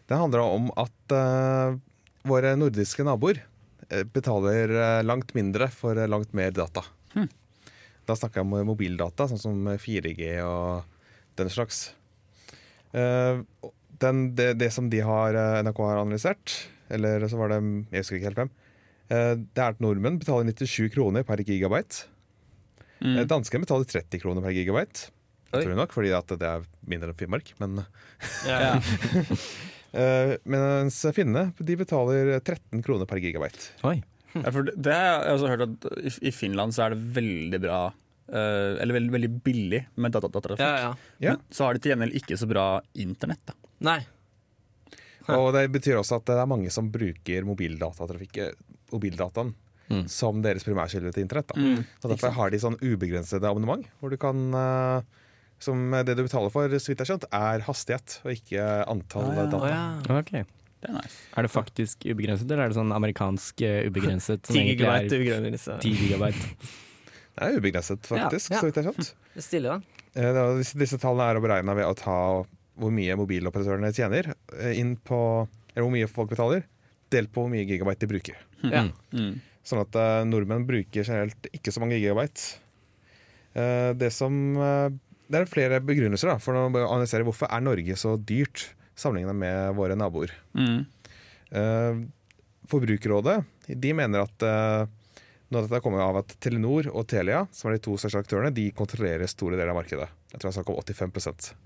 Det 0.08 0.16
handler 0.16 0.44
om 0.44 0.70
at 0.80 1.14
eh, 1.14 1.78
våre 2.28 2.54
nordiske 2.58 3.04
naboer 3.06 3.40
eh, 3.88 4.04
betaler 4.04 4.72
langt 5.06 5.34
mindre 5.36 5.70
for 5.72 5.98
langt 6.08 6.34
mer 6.36 6.54
data. 6.56 6.84
Da 8.08 8.14
snakker 8.16 8.40
jeg 8.40 8.46
om 8.46 8.70
mobildata, 8.70 9.26
sånn 9.28 9.40
som 9.40 9.66
4G 9.76 10.38
og 10.40 10.86
den 11.36 11.50
slags. 11.52 11.90
Den, 12.88 14.22
det, 14.32 14.46
det 14.56 14.70
som 14.72 14.88
de 14.88 15.02
har, 15.04 15.36
NRK 15.60 15.82
har 15.84 16.00
analysert, 16.00 16.54
eller 16.88 17.26
så 17.28 17.36
var 17.36 17.52
det 17.52 17.58
Jeg 17.60 18.00
husker 18.00 18.16
ikke 18.16 18.30
helt 18.30 18.40
hvem. 18.40 18.52
Det 19.10 19.60
er 19.60 19.74
at 19.74 19.84
nordmenn 19.84 20.16
betaler 20.22 20.48
97 20.48 20.88
kroner 20.94 21.26
per 21.28 21.44
gigabyte. 21.44 22.08
Mm. 23.04 23.20
Danskene 23.28 23.68
betaler 23.68 23.92
30 23.92 24.24
kroner 24.24 24.46
per 24.46 24.56
gigabyte. 24.56 25.12
Oi. 25.56 25.62
Jeg 25.64 25.78
nok, 25.78 25.94
fordi 25.96 26.10
at 26.12 26.32
det 26.40 26.44
er 26.48 26.64
mindre 26.88 27.08
enn 27.12 27.16
Finnmark. 27.16 27.54
Men, 27.62 27.78
Ja. 28.44 28.74
eh, 30.02 30.34
mens 30.44 30.98
finnene 31.16 31.52
de 31.56 31.76
betaler 31.80 32.34
13 32.42 32.82
kroner 32.84 33.08
per 33.08 33.22
gigabyte. 33.22 33.70
Oi. 33.88 33.96
Ja, 34.34 34.50
for 34.52 34.66
det, 34.68 34.74
det 34.84 34.92
har 34.92 35.24
jeg 35.24 35.38
også 35.38 35.52
hørt 35.54 35.64
at 35.64 35.86
i, 36.20 36.32
Finland 36.36 36.76
så 36.76 36.84
er 36.84 36.92
det 36.92 37.00
veldig 37.16 37.58
bra 37.62 37.78
eh, 37.88 38.74
Eller 38.82 38.98
veldig, 38.98 39.12
veldig 39.14 39.30
billig 39.46 39.80
med 39.96 40.12
datatrafikk. 40.14 40.60
Ja, 40.60 40.74
ja. 40.84 40.90
Ja. 41.24 41.36
Men 41.38 41.56
så 41.56 41.64
har 41.64 41.74
de 41.78 41.82
til 41.82 41.94
gjengjeld 41.94 42.18
ikke 42.20 42.38
så 42.38 42.48
bra 42.50 42.66
internett. 43.00 43.40
da 43.48 43.56
Nei. 43.88 44.00
Og 45.32 45.50
det 45.56 45.64
betyr 45.72 45.96
også 46.00 46.18
at 46.20 46.28
det 46.28 46.36
er 46.40 46.48
mange 46.50 46.70
som 46.72 46.92
bruker 46.92 47.40
eh, 47.40 47.48
mobildataen 48.92 49.54
Mm. 49.88 50.02
som 50.12 50.42
deres 50.44 50.66
primærkilde 50.66 51.08
til 51.16 51.24
internett. 51.24 51.48
Da. 51.48 51.84
Så 52.02 52.10
derfor 52.10 52.34
har 52.36 52.50
de 52.52 52.58
sånn 52.60 52.74
ubegrensede 52.84 53.48
abonnement, 53.48 53.86
hvor 54.02 54.12
du 54.12 54.18
kan 54.20 54.36
eh, 54.52 54.98
som 55.58 55.90
det 56.06 56.14
du 56.16 56.22
betaler 56.22 56.50
for, 56.54 56.68
så 56.78 56.92
vidt 56.92 57.02
jeg 57.02 57.10
skjønt, 57.10 57.24
er 57.34 57.64
hastighet 57.66 58.20
og 58.24 58.30
ikke 58.34 58.66
antall 58.88 59.30
Ah, 59.30 59.34
ja. 59.34 59.46
data. 59.46 59.60
Ah, 59.66 60.02
ja. 60.08 60.18
okay. 60.22 60.44
Det 60.78 60.90
er 60.90 60.94
nice. 60.94 61.16
Er 61.36 61.42
det 61.42 61.50
faktisk 61.50 62.04
ubegrenset, 62.06 62.46
eller 62.50 62.64
er 62.68 62.68
det 62.70 62.76
sånn 62.78 62.92
amerikansk 62.94 63.62
eh, 63.66 63.80
ubegrenset? 63.90 64.44
10 64.46 64.54
egentlig 64.60 64.76
gigabyte 64.78 65.72
er 65.74 65.80
10 65.82 65.94
gigabyte? 66.04 66.52
Det 67.38 67.48
er 67.48 67.58
ubegrenset, 67.58 68.06
faktisk, 68.06 68.50
Ja, 68.50 68.54
ja. 68.56 68.60
så 68.60 68.66
vidt 68.68 68.78
jeg 68.78 68.86
skjønt. 68.86 69.08
skjønt. 69.10 69.42
Stille, 69.48 69.74
da. 69.74 70.04
Eh, 70.14 70.28
det 70.32 70.42
er- 70.44 70.56
Disse, 70.62 70.78
disse 70.78 70.98
tallene 71.02 71.26
er 71.32 71.40
å 71.40 71.42
beregne 71.42 71.74
ved 71.74 71.86
å 71.90 71.96
ta 71.98 72.18
hvor 72.78 72.92
mye 72.94 73.16
mobiloperatørene 73.18 73.90
tjener, 73.94 74.30
eh, 74.54 74.78
inn 74.78 74.94
på, 74.96 75.18
eller 75.74 75.82
hvor 75.82 75.90
mye 75.96 76.06
folk 76.06 76.30
betaler, 76.30 76.62
delt 77.10 77.32
på 77.34 77.42
hvor 77.42 77.50
mye 77.50 77.66
gigabyte 77.66 78.06
de 78.06 78.10
bruker. 78.14 78.36
Ja. 78.62 78.84
Mm. 79.12 79.40
Sånn 79.66 79.82
at 79.82 79.98
eh, 79.98 80.22
nordmenn 80.30 80.62
bruker 80.68 81.02
generelt 81.02 81.50
ikke 81.52 81.74
så 81.74 81.82
mange 81.82 81.98
gigabyte. 81.98 82.54
Eh, 83.58 83.92
det 83.98 84.12
som 84.14 84.38
eh, 84.62 84.88
Det 85.28 85.40
er 85.40 85.50
flere 85.50 85.80
begrunnelser 85.84 86.32
da, 86.32 86.36
for 86.40 86.56
å 86.56 86.66
analysere 86.68 87.26
hvorfor 87.26 87.50
er 87.52 87.64
Norge 87.64 87.96
så 88.00 88.14
dyrt 88.16 88.70
sammenlignet 88.98 89.36
med 89.36 89.74
våre 89.78 89.96
naboer. 89.98 90.32
Mm. 90.56 90.86
Uh, 91.52 92.06
Forbrukerrådet 92.68 93.38
de 93.68 93.92
mener 93.96 94.24
at 94.24 94.44
uh, 94.44 94.88
noe 95.48 95.62
av 95.62 95.68
dette 95.68 95.80
kommer 95.84 96.02
av 96.04 96.18
at 96.20 96.34
Telenor 96.42 96.90
og 96.92 97.06
Telia, 97.08 97.46
som 97.52 97.70
er 97.70 97.78
de 97.78 97.84
to 97.86 97.96
største 98.00 98.20
aktørene, 98.24 98.52
de 98.52 98.68
kontrollerer 98.76 99.28
store 99.30 99.56
deler 99.56 99.72
av 99.72 99.78
markedet. 99.80 100.08
Jeg 100.32 100.40
tror 100.40 100.50
jeg 100.50 100.58
snakket 100.58 100.74
om 100.74 100.84
85 100.84 101.56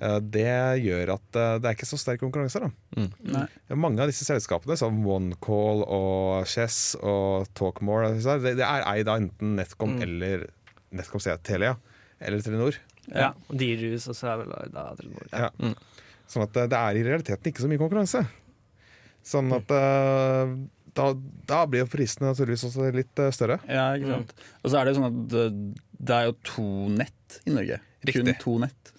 Eh, 0.00 0.18
Det 0.18 0.82
gjør 0.82 1.14
at 1.14 1.36
det 1.62 1.68
er 1.68 1.76
ikke 1.76 1.86
så 1.86 1.98
sterk 2.00 2.18
konkurranse. 2.24 2.58
da. 2.64 3.04
Nei. 3.30 3.44
Mange 3.78 4.02
av 4.02 4.10
disse 4.10 4.26
selskapene, 4.26 4.74
som 4.80 4.96
OneCall 5.06 5.84
og 5.86 6.48
Chess 6.50 6.96
og 6.98 7.46
Talkmore, 7.54 8.14
det, 8.18 8.56
det 8.58 8.66
er 8.66 8.86
eid 8.90 9.10
av 9.10 9.20
enten 9.22 9.54
NetCom 9.58 10.00
eller 10.02 10.48
NetCom 10.94 11.22
sier 11.22 11.38
Telia 11.46 11.76
eller 12.20 12.44
Telenor. 12.44 12.78
Ja. 13.10 13.32
Og 13.50 13.58
Dirus 13.60 14.06
også 14.12 14.30
er 14.32 14.42
vel 14.42 14.54
da 14.74 14.86
Telenor. 14.98 15.26
Ja. 15.32 15.50
Ja. 15.58 15.74
Sånn 16.30 16.46
at 16.46 16.56
eh, 16.56 16.68
det 16.72 16.78
er 16.80 16.96
i 17.00 17.04
realiteten 17.06 17.50
ikke 17.50 17.64
så 17.64 17.68
mye 17.70 17.80
konkurranse. 17.82 18.24
Sånn 19.24 19.50
at 19.56 19.70
eh, 19.72 20.54
da, 20.94 21.06
da 21.48 21.62
blir 21.68 21.84
jo 21.84 21.90
prisene 21.90 22.30
naturligvis 22.30 22.66
også 22.68 22.90
litt 22.94 23.20
eh, 23.22 23.32
større. 23.34 23.58
Ja, 23.68 23.90
ikke 23.98 24.12
sant. 24.12 24.34
Og 24.62 24.70
så 24.72 24.78
er 24.80 24.84
det 24.88 24.94
jo 24.94 25.00
sånn 25.00 25.08
at 25.10 25.18
det, 25.32 25.44
det 26.10 26.18
er 26.20 26.28
jo 26.30 26.36
to 26.48 26.68
nett 26.92 27.40
i 27.48 27.54
Norge. 27.56 27.80
Kun 28.04 28.10
Riktig. 28.28 28.34
to 28.42 28.58
nett. 28.60 28.90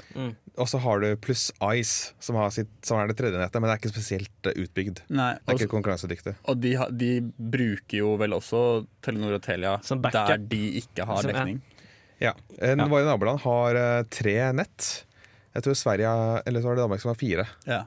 Og 0.55 0.69
så 0.71 0.79
har 0.81 1.01
du 1.03 1.09
pluss 1.21 1.49
Ice, 1.75 2.13
som, 2.23 2.37
har 2.39 2.49
sitt, 2.55 2.69
som 2.87 2.97
er 2.97 3.09
det 3.11 3.17
tredje 3.19 3.37
nettet, 3.37 3.59
men 3.59 3.67
det 3.69 3.73
er 3.75 3.81
ikke 3.83 3.91
spesielt 3.91 4.49
utbygd. 4.49 5.01
Nei, 5.13 5.33
Det 5.35 5.43
er 5.43 5.53
også, 5.53 5.65
ikke 5.67 5.73
konkurransedyktig. 5.75 6.33
og 6.49 6.61
de, 6.63 6.71
de 6.95 7.09
bruker 7.37 7.99
jo 7.99 8.13
vel 8.21 8.33
også 8.37 8.61
Telenor 9.05 9.35
og 9.37 9.43
Telia 9.45 9.75
Som 9.85 10.01
der 10.01 10.37
de 10.41 10.61
ikke 10.81 11.05
har 11.05 11.21
Som- 11.21 11.29
ja. 11.33 11.37
dekning. 11.43 11.61
Ja. 12.23 12.33
En, 12.61 12.79
Ja. 12.79 12.87
Våre 12.87 13.05
naboland 13.05 13.39
har 13.45 13.75
eh, 13.75 14.03
tre 14.09 14.37
nett. 14.53 15.05
Jeg 15.55 15.63
tror 15.63 15.75
Sverige, 15.79 16.09
eller 16.45 16.61
så 16.61 16.67
var 16.71 16.75
det 16.75 16.83
Danmark 16.85 17.01
som 17.03 17.09
har 17.13 17.19
fire. 17.19 17.47
Ja. 17.65 17.83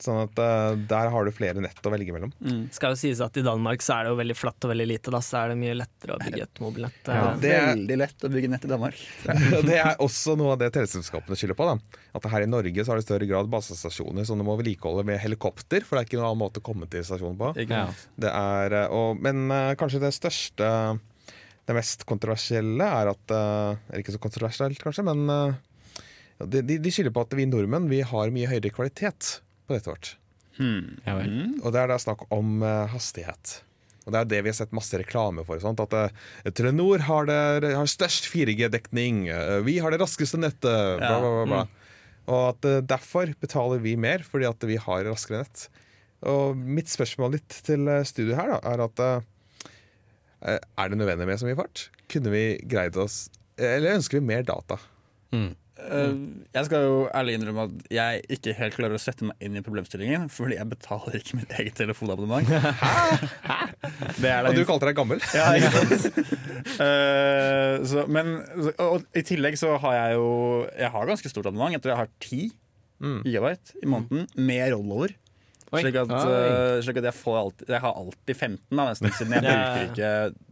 Sånn 0.00 0.16
at 0.22 0.38
eh, 0.40 0.78
der 0.88 1.10
har 1.12 1.26
du 1.28 1.30
flere 1.36 1.60
nett 1.60 1.76
å 1.84 1.90
velge 1.92 2.12
mellom. 2.14 2.30
Skal 2.72 2.94
jo 2.94 2.96
sies 3.02 3.18
at 3.20 3.36
I 3.36 3.42
Danmark 3.44 3.82
så 3.84 3.98
er 3.98 4.06
det 4.06 4.12
jo 4.14 4.16
veldig 4.16 4.36
flatt 4.38 4.64
og 4.64 4.70
veldig 4.72 4.86
lite. 4.88 5.12
Da, 5.12 5.20
så 5.20 5.42
er 5.42 5.52
det 5.52 5.58
mye 5.60 5.74
lettere 5.76 6.14
å 6.16 6.22
bygge 6.22 6.46
et 6.46 6.60
mobilnett. 6.64 7.02
Ja. 7.04 7.18
Eh, 7.34 7.36
Det 7.42 7.50
er- 7.52 7.66
Veldig 7.74 7.98
lett 8.00 8.24
å 8.24 8.30
bygge 8.32 8.48
nett 8.54 8.64
i 8.64 8.70
Danmark. 8.72 8.96
Det 9.68 9.76
er 9.76 10.00
også 10.00 10.38
noe 10.40 10.54
av 10.56 10.58
det 10.62 10.70
teleselskapene 10.72 11.36
skylder 11.36 11.58
på. 11.60 11.68
da 11.68 12.00
At 12.16 12.30
her 12.32 12.46
i 12.46 12.48
Norge 12.48 12.80
så 12.80 12.94
har 12.94 12.96
det 12.96 13.04
i 13.04 13.08
større 13.10 13.28
grad 13.28 13.52
basestasjoner 13.52 14.24
som 14.24 14.40
du 14.40 14.44
må 14.48 14.56
vedlikeholde 14.56 15.04
med 15.04 15.20
helikopter, 15.20 15.84
for 15.84 15.96
det 15.96 16.06
er 16.06 16.08
ikke 16.08 16.22
noen 16.22 16.30
annen 16.32 16.44
måte 16.48 16.64
å 16.64 16.68
komme 16.72 16.88
til 16.88 17.04
stasjonen 17.04 17.36
på. 17.36 17.52
Ja. 17.68 17.84
Det 18.16 18.32
er, 18.32 18.78
og, 18.88 19.20
men 19.20 19.52
kanskje 19.76 20.00
det 20.00 20.14
største 20.16 20.72
Det 21.70 21.76
mest 21.76 22.02
kontroversielle 22.08 22.82
er 22.82 23.12
at 23.12 23.34
eh, 23.34 23.82
Eller 23.90 24.02
ikke 24.02 24.16
så 24.16 24.22
kontroversielt, 24.22 24.80
kanskje, 24.82 25.06
men 25.06 25.22
eh, 25.30 25.58
ja, 26.40 26.48
de, 26.50 26.64
de, 26.66 26.80
de 26.82 26.90
skylder 26.90 27.14
på 27.14 27.22
at 27.22 27.36
vi 27.38 27.46
nordmenn 27.46 27.86
vi 27.90 28.00
har 28.06 28.32
mye 28.34 28.48
høyere 28.50 28.72
kvalitet 28.74 29.36
på 29.68 29.76
nettet 29.76 29.92
vårt. 29.92 30.14
Ja 30.60 31.14
vel. 31.16 31.34
Og 31.62 31.72
det 31.72 31.82
er 31.82 31.92
da 31.92 31.98
snakk 32.00 32.26
om 32.34 32.58
eh, 32.66 32.90
hastighet. 32.90 33.60
Og 34.06 34.14
det 34.14 34.20
er 34.20 34.30
det 34.30 34.40
vi 34.42 34.50
har 34.50 34.56
sett 34.58 34.74
masse 34.74 34.98
reklame 34.98 35.44
for. 35.46 35.60
Sånt, 35.62 35.80
at 35.84 35.94
uh, 35.94 36.50
Telenor 36.56 37.04
har, 37.06 37.28
det, 37.28 37.72
har 37.76 37.90
størst 37.90 38.26
4G-dekning, 38.32 39.26
uh, 39.28 39.60
vi 39.66 39.76
har 39.78 39.92
det 39.92 40.00
raskeste 40.02 40.40
nettet, 40.40 40.64
bla, 40.64 41.18
bla, 41.20 41.30
bla. 41.36 41.44
bla. 41.46 41.92
Og 42.30 42.46
at 42.48 42.66
uh, 42.66 42.78
derfor 42.82 43.30
betaler 43.44 43.82
vi 43.84 43.94
mer, 44.00 44.24
fordi 44.26 44.48
at 44.48 44.66
vi 44.66 44.80
har 44.80 45.04
raskere 45.06 45.44
nett. 45.44 45.66
Og 46.26 46.56
mitt 46.58 46.90
spørsmål 46.92 47.36
litt 47.38 47.60
til 47.68 47.86
studiet 48.08 48.40
her 48.40 48.56
da, 48.56 48.58
er 48.72 48.82
at 48.88 49.04
Er 50.42 50.88
det 50.92 50.98
nødvendig 51.00 51.26
med 51.28 51.40
så 51.40 51.48
mye 51.48 51.58
fart? 51.58 51.88
Kunne 52.10 52.32
vi 52.32 52.44
greid 52.70 52.96
oss 52.96 53.26
Eller 53.60 53.98
ønsker 53.98 54.20
vi 54.20 54.26
mer 54.30 54.46
data? 54.48 54.78
Mm. 55.34 55.50
Uh, 55.80 56.44
jeg 56.52 56.66
skal 56.66 56.82
jo 56.84 56.96
ærlig 57.16 57.38
innrømme 57.38 57.62
at 57.68 57.84
jeg 57.94 58.22
ikke 58.36 58.52
helt 58.58 58.74
klarer 58.76 58.98
å 58.98 59.00
sette 59.00 59.24
meg 59.24 59.44
inn 59.44 59.54
i 59.56 59.62
problemstillingen, 59.64 60.26
fordi 60.32 60.58
jeg 60.58 60.68
betaler 60.68 61.16
ikke 61.16 61.38
mitt 61.38 61.54
eget 61.56 61.78
telefonabonnement. 61.78 62.50
Hæ? 63.48 63.54
er 64.28 64.48
Og 64.50 64.58
du 64.58 64.64
kalte 64.68 64.90
deg 64.90 64.98
gammel? 64.98 65.22
Ja, 65.32 65.46
ikke 65.56 65.70
sant? 65.72 66.18
Uh, 66.76 67.80
så, 67.90 68.04
men 68.12 68.34
og, 68.58 68.72
og 68.76 69.16
i 69.16 69.24
tillegg 69.24 69.56
så 69.60 69.78
har 69.80 69.96
jeg 69.96 70.18
jo 70.18 70.28
Jeg 70.68 70.92
har 70.92 71.08
ganske 71.14 71.32
stort 71.32 71.48
abonnement. 71.48 71.72
Jeg 71.78 71.84
tror 71.84 71.94
jeg 71.96 72.02
har 72.04 72.12
ti 72.20 72.42
Mm. 73.00 73.22
gigabyte 73.24 73.78
i 73.80 73.86
måneden 73.88 74.26
med 74.36 74.74
rollover. 74.74 75.14
Slik 75.70 75.96
at, 76.00 76.10
eh, 76.10 76.80
slik 76.82 76.96
at 76.98 77.06
jeg, 77.06 77.14
får 77.14 77.36
alltid, 77.38 77.68
jeg 77.70 77.82
har 77.84 77.98
alltid 78.00 78.34
15, 78.34 78.58
da, 78.74 78.86
nesten, 78.88 79.12
siden 79.14 79.36
jeg 79.36 79.44
bruker 79.46 79.84
ikke 79.86 80.08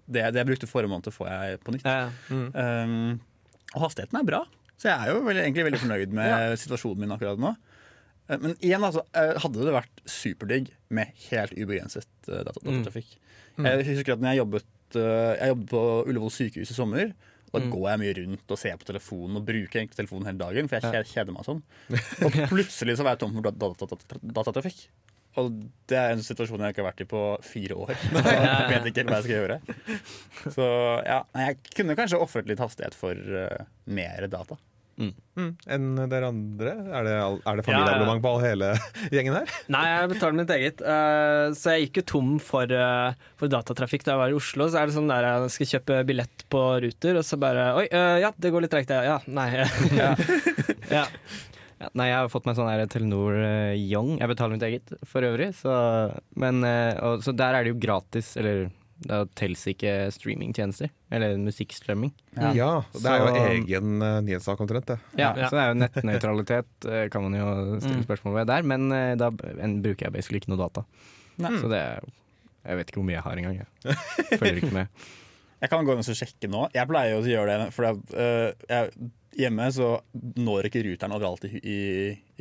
det, 0.07 0.23
det 0.35 0.39
jeg 0.41 0.49
brukte 0.53 0.69
forrige 0.71 0.93
måned, 0.93 1.11
får 1.15 1.31
jeg 1.33 1.59
på 1.67 1.75
nytt. 1.75 1.89
Mm. 2.31 2.45
Um, 2.55 3.49
og 3.75 3.83
hastigheten 3.89 4.21
er 4.21 4.29
bra, 4.29 4.45
så 4.79 4.93
jeg 4.93 4.95
er 4.95 5.11
jo 5.11 5.25
veldig, 5.27 5.43
egentlig 5.43 5.67
veldig 5.67 5.81
fornøyd 5.83 6.15
med 6.21 6.55
situasjonen 6.63 7.03
min 7.03 7.17
akkurat 7.17 7.43
nå. 7.43 7.55
Eh, 8.29 8.39
Men 8.39 8.55
igjen, 8.61 8.87
altså, 8.87 9.03
hadde 9.13 9.67
det 9.67 9.75
vært 9.75 10.05
superdigg 10.07 10.71
med 10.95 11.11
helt 11.29 11.57
ubegrenset 11.59 12.09
datatrafikk. 12.29 12.63
Mm. 12.63 12.79
datatrafikk. 12.79 13.17
Jeg 13.67 13.89
husker 13.91 14.15
at 14.15 14.23
når 14.23 14.31
jeg 14.31 14.43
jobbet, 14.45 14.71
jeg 14.95 15.51
jobbet 15.53 15.69
på 15.75 15.83
Ullevål 16.07 16.31
sykehus 16.33 16.71
i 16.71 16.79
sommer. 16.79 17.11
Da 17.53 17.61
går 17.73 17.85
jeg 17.91 18.01
mye 18.03 18.15
rundt 18.21 18.55
og 18.55 18.59
ser 18.61 18.77
på 18.81 18.89
telefonen 18.89 19.37
og 19.41 19.45
bruker 19.49 19.81
egentlig 19.81 19.97
telefonen 19.99 20.27
hele 20.29 20.39
dagen. 20.43 20.69
For 20.71 20.81
jeg 20.85 21.09
kjeder, 21.13 21.33
meg 21.35 21.47
sånn. 21.49 21.63
Og 22.27 22.41
plutselig 22.51 22.97
så 22.99 23.07
var 23.07 23.15
jeg 23.17 23.23
tom 23.25 23.37
for 23.39 23.49
data- 23.49 23.89
data- 23.95 24.21
datatrafikk. 24.41 24.83
Og 25.39 25.53
det 25.87 25.95
er 26.01 26.15
en 26.17 26.23
situasjon 26.25 26.61
jeg 26.65 26.73
ikke 26.75 26.83
har 26.83 26.89
vært 26.91 27.03
i 27.05 27.09
på 27.09 27.21
fire 27.47 27.77
år. 27.79 27.93
Jeg 28.19 28.71
vet 28.73 28.89
ikke 28.91 29.03
helt 29.05 29.11
hva 29.13 29.19
jeg 29.21 29.27
skal 29.27 29.37
gjøre. 29.37 29.59
Så 30.57 30.65
ja, 31.07 31.19
jeg 31.37 31.59
kunne 31.77 31.95
kanskje 31.99 32.19
ofret 32.25 32.49
litt 32.51 32.59
hastighet 32.63 32.97
for 32.99 33.15
uh, 33.15 33.63
mer 33.87 34.27
data. 34.33 34.57
Mm. 34.99 35.51
Enn 35.71 35.91
dere 36.11 36.29
andre? 36.33 36.73
Er 36.91 37.07
det, 37.07 37.15
er 37.47 37.61
det 37.61 37.65
familieabonnement 37.67 38.23
på 38.25 38.33
all 38.33 38.41
hele 38.43 38.71
gjengen 39.15 39.37
her? 39.39 39.53
Nei, 39.71 39.85
jeg 39.93 40.11
betaler 40.13 40.39
mitt 40.41 40.55
eget. 40.55 40.83
Uh, 40.83 41.55
så 41.55 41.77
jeg 41.77 41.87
gikk 41.87 42.01
jo 42.01 42.07
tom 42.13 42.33
for, 42.43 42.67
uh, 42.75 43.15
for 43.39 43.53
datatrafikk 43.53 44.07
da 44.07 44.17
jeg 44.17 44.23
var 44.25 44.35
i 44.35 44.39
Oslo. 44.39 44.67
Så 44.67 44.81
er 44.81 44.89
det 44.89 44.97
sånn 44.97 45.13
der 45.13 45.29
jeg 45.29 45.53
skal 45.55 45.71
kjøpe 45.75 46.01
billett 46.09 46.47
på 46.51 46.65
Ruter, 46.85 47.21
og 47.21 47.29
så 47.29 47.39
bare 47.41 47.69
Oi, 47.79 47.87
uh, 47.95 48.17
ja, 48.25 48.33
det 48.35 48.53
går 48.55 48.67
litt 48.67 48.75
tregt. 48.75 48.91
Ja, 48.91 49.21
nei. 49.31 49.49
ja. 50.01 50.11
ja. 50.99 51.07
Ja, 51.79 51.93
nei, 51.95 52.09
jeg 52.09 52.19
har 52.19 52.31
fått 52.33 52.49
meg 52.49 52.57
sånn 52.59 52.71
her 52.73 52.83
Telenor 52.91 53.37
uh, 53.39 53.77
Young. 53.79 54.17
Jeg 54.19 54.33
betaler 54.33 54.57
mitt 54.57 54.67
eget 54.67 54.97
for 55.07 55.23
øvrig. 55.23 55.53
Så, 55.61 55.71
men, 56.35 56.65
uh, 56.67 56.99
og, 57.07 57.23
så 57.23 57.35
der 57.39 57.55
er 57.55 57.63
det 57.63 57.77
jo 57.77 57.79
gratis, 57.87 58.33
eller 58.41 58.67
da 59.07 59.25
telles 59.39 59.63
ikke 59.71 59.93
streamingtjenester. 60.11 60.91
Eller 61.15 61.37
musikkstrømming. 61.39 62.11
Ja, 62.37 62.51
Det 62.93 63.05
er 63.07 63.19
jo 63.23 63.29
Så- 63.29 63.45
egen 63.53 64.03
uh, 64.03 64.21
nyhetssak 64.27 64.61
omtrent, 64.61 64.87
det. 64.87 64.99
Ja, 65.17 65.33
Ja. 65.37 65.49
Så 65.49 65.55
det 65.57 65.63
er 65.63 65.69
jo 65.69 65.79
nettnøytralitet, 65.85 66.67
eh, 66.93 67.09
kan 67.09 67.23
man 67.23 67.35
jo 67.39 67.79
stille 67.81 68.01
Mm. 68.03 68.07
spørsmål 68.09 68.35
ved 68.41 68.47
der. 68.47 68.63
Men 68.63 68.91
uh, 68.93 69.15
da 69.17 69.31
en, 69.63 69.83
bruker 69.83 70.07
jeg 70.07 70.13
basically 70.13 70.41
ikke 70.43 70.51
noe 70.51 70.59
data. 70.65 70.83
Nei. 71.39 71.51
Så 71.61 71.69
det 71.71 71.79
er- 71.79 72.09
Jeg 72.69 72.77
vet 72.77 72.89
ikke 72.91 72.99
hvor 73.01 73.07
mye 73.07 73.15
jeg 73.15 73.23
har 73.23 73.37
engang. 73.37 73.55
Jeg 73.85 74.39
følger 74.41 74.57
ikke 74.63 74.73
med. 74.75 74.87
Jeg 75.59 75.71
kan 75.73 75.87
gå 75.87 75.95
inn 75.95 76.03
og 76.03 76.19
sjekke 76.21 76.51
nå. 76.51 76.67
Jeg 76.75 76.89
pleier 76.91 77.17
jo 77.17 77.23
å 77.23 77.29
gjøre 77.29 77.57
det, 77.63 77.71
for 77.75 77.89
hjemme 79.39 79.69
så 79.75 79.91
når 80.39 80.69
ikke 80.69 80.83
ruteren 80.87 81.15
overalt 81.15 81.47
i, 81.49 81.59
i, 81.59 81.79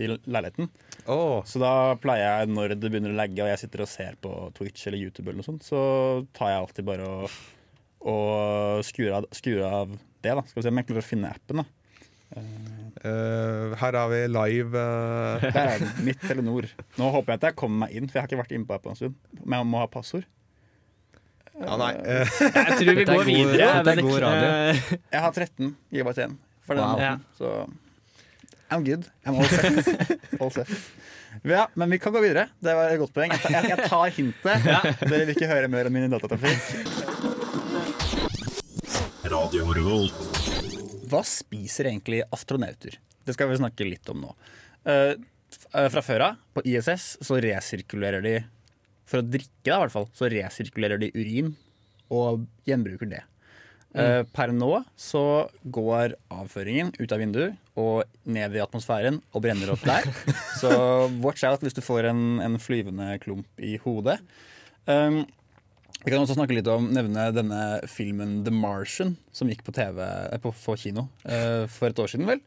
i 0.02 0.10
leiligheten. 0.10 0.70
Oh. 1.06 1.44
Så 1.48 1.62
da 1.62 1.96
pleier 2.02 2.26
jeg, 2.26 2.52
når 2.54 2.76
det 2.76 2.92
begynner 2.92 3.14
å 3.14 3.20
lagge 3.20 3.44
og 3.44 3.52
jeg 3.52 3.64
sitter 3.64 3.86
og 3.86 3.92
ser 3.92 4.18
på 4.22 4.34
Twitch 4.58 4.88
eller 4.90 5.02
YouTube, 5.02 5.28
eller 5.30 5.42
noe 5.42 5.50
sånt, 5.50 5.66
så 5.68 5.82
tar 6.38 6.54
jeg 6.54 6.64
alltid 6.64 6.90
bare 6.90 7.08
og, 7.08 7.42
og 8.14 8.86
skrur, 8.88 9.20
av, 9.20 9.30
skrur 9.36 9.66
av 9.68 9.94
det. 9.94 10.34
da 10.34 10.46
Skal 10.46 10.62
vi 10.62 10.68
se 10.68 10.74
om 10.74 10.82
jeg 10.82 10.90
klarer 10.92 11.06
å 11.06 11.12
finne 11.14 11.34
appen. 11.34 11.64
da 11.64 11.72
Uh, 12.28 13.72
her 13.80 13.96
har 13.96 14.10
vi 14.12 14.18
live 14.28 14.76
uh... 14.76 15.44
Der 15.46 15.60
er 15.62 15.78
den. 15.80 15.92
Mitt 16.04 16.20
Telenor. 16.28 16.68
Nå 17.00 17.12
håper 17.14 17.34
jeg 17.34 17.40
at 17.40 17.46
jeg 17.50 17.58
kommer 17.62 17.86
meg 17.86 17.94
inn, 17.96 18.10
for 18.10 18.18
jeg 18.18 18.26
har 18.26 18.28
ikke 18.28 18.42
vært 18.42 18.56
inne 18.58 18.68
på 18.68 18.76
appen 18.76 18.92
en 18.94 19.00
stund. 19.00 19.20
Men 19.44 19.62
jeg 19.62 19.70
må 19.70 19.80
ha 19.80 19.88
passord. 19.92 20.28
Ja, 21.58 21.74
nei. 21.82 21.92
Jeg 22.06 22.78
tror 22.78 22.96
vi 23.00 23.04
går 23.08 23.14
god- 23.14 23.26
videre. 23.32 23.68
dette 23.84 23.94
er 23.98 24.02
god 24.06 24.20
radio. 24.22 24.50
Jeg 25.16 25.22
har 25.26 25.32
13 25.34 25.72
gigabyte 25.94 26.22
igjen 26.24 26.38
for 26.68 26.76
den 26.78 26.84
Wow. 26.84 26.94
måten. 26.94 27.22
Så 27.38 27.70
I'm 28.70 28.84
good. 28.86 29.06
I'm 29.26 29.38
all 29.40 29.48
set. 29.48 30.12
all 30.42 30.52
set. 30.52 30.72
Ja, 31.48 31.68
men 31.78 31.90
vi 31.94 32.00
kan 32.02 32.14
gå 32.16 32.20
videre. 32.24 32.48
Det 32.60 32.74
var 32.76 32.90
et 32.92 33.00
godt 33.00 33.14
poeng. 33.16 33.32
Jeg 33.32 33.42
tar, 33.46 33.68
jeg, 33.70 33.90
tar 33.90 34.10
hintet. 34.16 34.68
Dere 35.08 35.20
vil 35.26 35.34
ikke 35.36 35.48
høre 35.52 35.70
mer 35.72 35.88
om 35.90 35.94
min 35.96 36.10
datatrafikk. 36.12 36.62
Hva 41.08 41.22
spiser 41.28 41.88
egentlig 41.92 42.22
astronauter? 42.34 42.98
Det 43.28 43.36
skal 43.36 43.50
vi 43.52 43.58
snakke 43.60 43.88
litt 43.88 44.08
om 44.12 44.22
nå. 44.26 44.34
Eh, 44.88 45.14
eh, 45.16 45.88
fra 45.94 46.04
før 46.04 46.24
av, 46.30 46.38
på 46.56 46.64
ISS, 46.68 47.18
så 47.24 47.40
resirkulerer 47.44 48.24
de 48.24 48.36
For 49.08 49.22
å 49.22 49.26
drikke, 49.26 49.70
da, 49.70 49.80
i 49.80 49.82
hvert 49.86 49.96
fall, 49.96 50.08
så 50.18 50.30
resirkulerer 50.32 51.02
de 51.02 51.12
urin 51.16 51.56
og 52.14 52.46
gjenbruker 52.68 53.10
det. 53.12 53.24
Mm. 53.98 54.28
per 54.36 54.52
nå 54.54 54.84
så 55.00 55.48
går 55.74 56.12
avføringen 56.30 56.92
ut 57.00 57.14
av 57.16 57.22
vinduet 57.22 57.78
og 57.80 58.04
ned 58.30 58.54
i 58.54 58.62
atmosfæren 58.62 59.22
og 59.32 59.42
brenner 59.42 59.72
opp 59.74 59.86
der. 59.88 60.06
Så 60.62 60.70
watch 61.24 61.46
out 61.48 61.64
hvis 61.66 61.74
du 61.74 61.82
får 61.82 62.10
en, 62.12 62.22
en 62.44 62.60
flyvende 62.62 63.16
klump 63.24 63.64
i 63.64 63.78
hodet. 63.82 64.20
Um, 64.86 65.24
vi 66.04 66.12
kan 66.12 66.22
også 66.22 66.38
snakke 66.38 66.56
litt 66.56 66.70
om 66.72 66.92
nevne 66.94 67.30
denne 67.36 67.62
filmen 67.90 68.42
The 68.46 68.54
Martian, 68.54 69.16
som 69.36 69.50
gikk 69.50 69.64
på 69.66 69.74
TV 69.76 70.04
eh, 70.04 70.38
på, 70.42 70.54
på 70.54 70.78
kino 70.80 71.08
uh, 71.26 71.66
for 71.72 71.90
et 71.90 72.00
år 72.04 72.12
siden, 72.12 72.30
vel. 72.30 72.44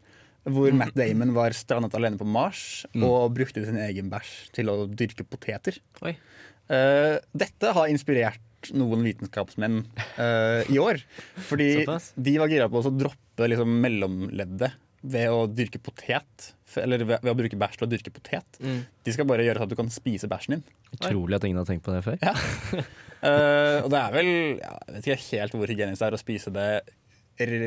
Hvor 0.49 0.73
Matt 0.73 0.95
Damon 0.97 1.35
var 1.37 1.53
strandet 1.53 1.93
alene 1.99 2.17
på 2.17 2.25
Mars 2.25 2.87
og 2.97 3.35
brukte 3.37 3.61
sin 3.67 3.77
egen 3.77 4.09
bæsj 4.09 4.31
til 4.57 4.71
å 4.73 4.87
dyrke 4.89 5.27
poteter. 5.29 5.77
Oi. 6.01 6.15
Eh, 6.71 7.17
dette 7.35 7.73
har 7.75 7.91
inspirert 7.91 8.71
noen 8.77 9.03
vitenskapsmenn 9.07 9.81
uh, 10.21 10.61
i 10.69 10.77
år. 10.81 11.01
Fordi 11.49 11.73
de 11.81 12.35
var 12.43 12.51
gira 12.53 12.69
på 12.71 12.83
å 12.83 12.93
droppe 12.93 13.49
liksom, 13.49 13.73
mellomleddet 13.81 14.77
ved 15.01 15.33
å 15.33 15.47
dyrke 15.49 15.81
potet. 15.83 16.51
Eller 16.77 17.03
ved, 17.03 17.23
ved 17.25 17.33
å 17.33 17.37
bruke 17.39 17.59
bæsj 17.59 17.79
til 17.81 17.87
å 17.87 17.91
dyrke 17.91 18.13
potet. 18.15 18.61
Mm. 18.61 18.83
De 19.07 19.15
skal 19.17 19.29
bare 19.29 19.47
gjøre 19.47 19.63
sånn 19.63 19.71
at 19.71 19.73
du 19.73 19.79
kan 19.81 19.93
spise 19.93 20.29
bæsjen 20.31 20.59
din. 20.59 20.67
Utrolig 20.99 21.39
at 21.39 21.47
ingen 21.49 21.63
har 21.63 21.69
tenkt 21.69 21.87
på 21.87 21.97
det 21.97 22.05
før. 22.07 22.21
Eh, 23.21 23.83
og 23.85 23.91
det 23.93 23.99
er 24.01 24.13
vel 24.15 24.29
ja, 24.57 24.71
Jeg 24.87 24.95
vet 24.95 25.07
ikke 25.11 25.41
helt 25.43 25.57
hvor 25.59 25.69
hygienisk 25.69 26.01
det 26.01 26.07
er 26.07 26.15
å 26.17 26.21
spise 26.23 26.53
det 26.55 26.69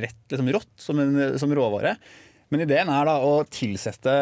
rett 0.01 0.31
liksom 0.33 0.47
rått 0.55 0.71
som, 0.81 0.97
en, 0.97 1.19
som 1.37 1.53
råvare. 1.53 1.91
Men 2.49 2.63
ideen 2.65 2.89
er 2.89 3.05
da 3.05 3.19
å 3.21 3.35
tilsette 3.45 4.15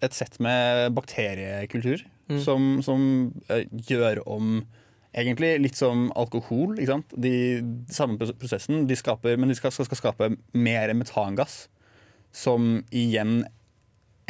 et 0.00 0.16
sett 0.16 0.38
med 0.40 0.94
bakteriekultur 0.96 2.06
som, 2.38 2.82
som 2.86 3.32
eh, 3.48 3.64
gjør 3.88 4.22
om 4.28 4.60
Egentlig 5.10 5.56
litt 5.58 5.74
som 5.74 6.04
alkohol. 6.14 6.76
Ikke 6.78 6.92
sant? 6.92 7.14
De, 7.18 7.30
samme 7.90 8.14
prosessen, 8.38 8.84
de 8.86 8.94
skaper, 8.94 9.34
men 9.42 9.50
de 9.50 9.56
skal, 9.58 9.72
skal, 9.74 9.88
skal 9.88 9.98
skape 9.98 10.28
mer 10.54 10.92
metangass. 10.94 11.64
Som 12.30 12.84
igjen 12.94 13.40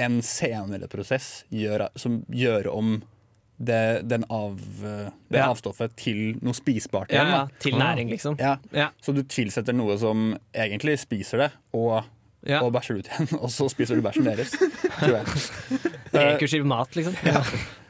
en 0.01 0.23
senere 0.25 0.89
prosess 0.89 1.43
gjør, 1.53 1.85
som 2.01 2.23
gjør 2.33 2.71
om 2.73 2.95
det, 3.61 4.09
den 4.09 4.25
av, 4.33 4.57
det 4.81 5.37
Ja. 5.37 5.51
avstoffet 5.51 5.93
til 6.01 6.39
noe 6.41 6.57
spisbart 6.57 7.13
igjen. 7.13 7.29
ja, 7.29 7.43
til 7.61 7.77
næring, 7.77 8.09
liksom. 8.09 8.39
Ja. 8.41 8.89
Så 9.05 9.13
du 9.13 9.21
tilsetter 9.23 9.77
noe 9.77 9.99
som 10.01 10.31
egentlig 10.57 10.97
spiser 11.05 11.45
det, 11.45 11.51
og, 11.77 12.07
og 12.63 12.73
bæsjer 12.73 13.03
ut 13.03 13.11
igjen. 13.13 13.29
Og 13.45 13.51
så 13.53 13.69
spiser 13.69 14.01
du 14.01 14.07
bæsjen 14.09 14.25
deres. 14.25 14.57
Tror 14.97 15.19
jeg. 15.21 15.90
Rekursiv 16.13 16.65
mat, 16.67 16.97
liksom. 16.99 17.15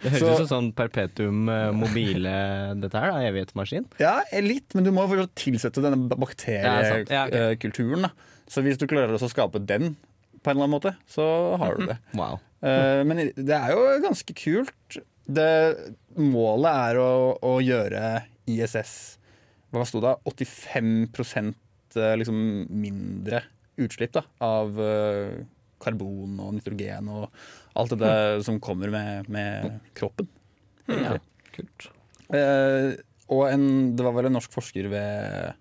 Det 0.00 0.10
høres 0.12 0.20
Så- 0.20 0.30
ut 0.32 0.36
som 0.40 0.48
sånn 0.48 0.68
perpetuum 0.76 1.48
eh, 1.52 1.70
mobile 1.76 2.32
dette 2.80 3.00
her, 3.00 3.12
da, 3.12 3.20
evighetsmaskin. 3.28 3.86
Ja, 4.00 4.22
litt, 4.40 4.74
men 4.74 4.84
du 4.84 4.90
må 4.96 5.06
fortsatt 5.08 5.34
tilsette 5.36 5.82
denne 5.84 6.08
Ja. 6.08 6.16
Ja, 6.64 7.02
okay. 7.02 7.04
bakteriekulturen. 7.04 8.10
Så 8.48 8.62
hvis 8.64 8.78
du 8.80 8.86
klarer 8.86 9.12
å 9.12 9.28
skape 9.30 9.60
den 9.64 9.96
på 10.42 10.50
en 10.50 10.56
eller 10.56 10.64
annen 10.64 10.76
måte, 10.80 10.94
så 11.08 11.56
har 11.60 11.76
du 11.76 11.86
det. 11.86 11.98
Wow. 12.14 12.40
Eh, 12.62 13.02
men 13.04 13.30
det 13.36 13.56
er 13.56 13.72
jo 13.72 13.84
ganske 14.04 14.34
kult. 14.36 14.98
Det, 15.30 15.92
målet 16.16 16.72
er 16.90 16.96
å, 17.00 17.38
å 17.40 17.60
gjøre 17.62 18.24
ISS 18.50 19.16
Hva 19.70 19.84
sto 19.86 20.00
det? 20.02 20.16
85 20.26 21.54
eh, 21.94 22.16
liksom 22.18 22.66
mindre 22.68 23.44
utslipp 23.78 24.12
da, 24.16 24.24
av 24.42 24.74
karbon 25.80 26.40
og 26.42 26.56
nitrogen 26.56 27.08
og 27.08 27.30
alt 27.78 27.94
det 27.94 28.00
der 28.02 28.42
som 28.46 28.58
kommer 28.62 28.90
med, 28.92 29.30
med 29.30 29.78
kroppen. 29.98 30.28
Ja, 30.90 31.16
kult. 31.54 31.90
Eh, 32.34 32.96
og 33.30 33.44
en, 33.50 33.66
det 33.98 34.06
var 34.06 34.16
vel 34.16 34.30
en 34.30 34.36
norsk 34.38 34.52
forsker 34.54 34.88
ved 34.90 35.52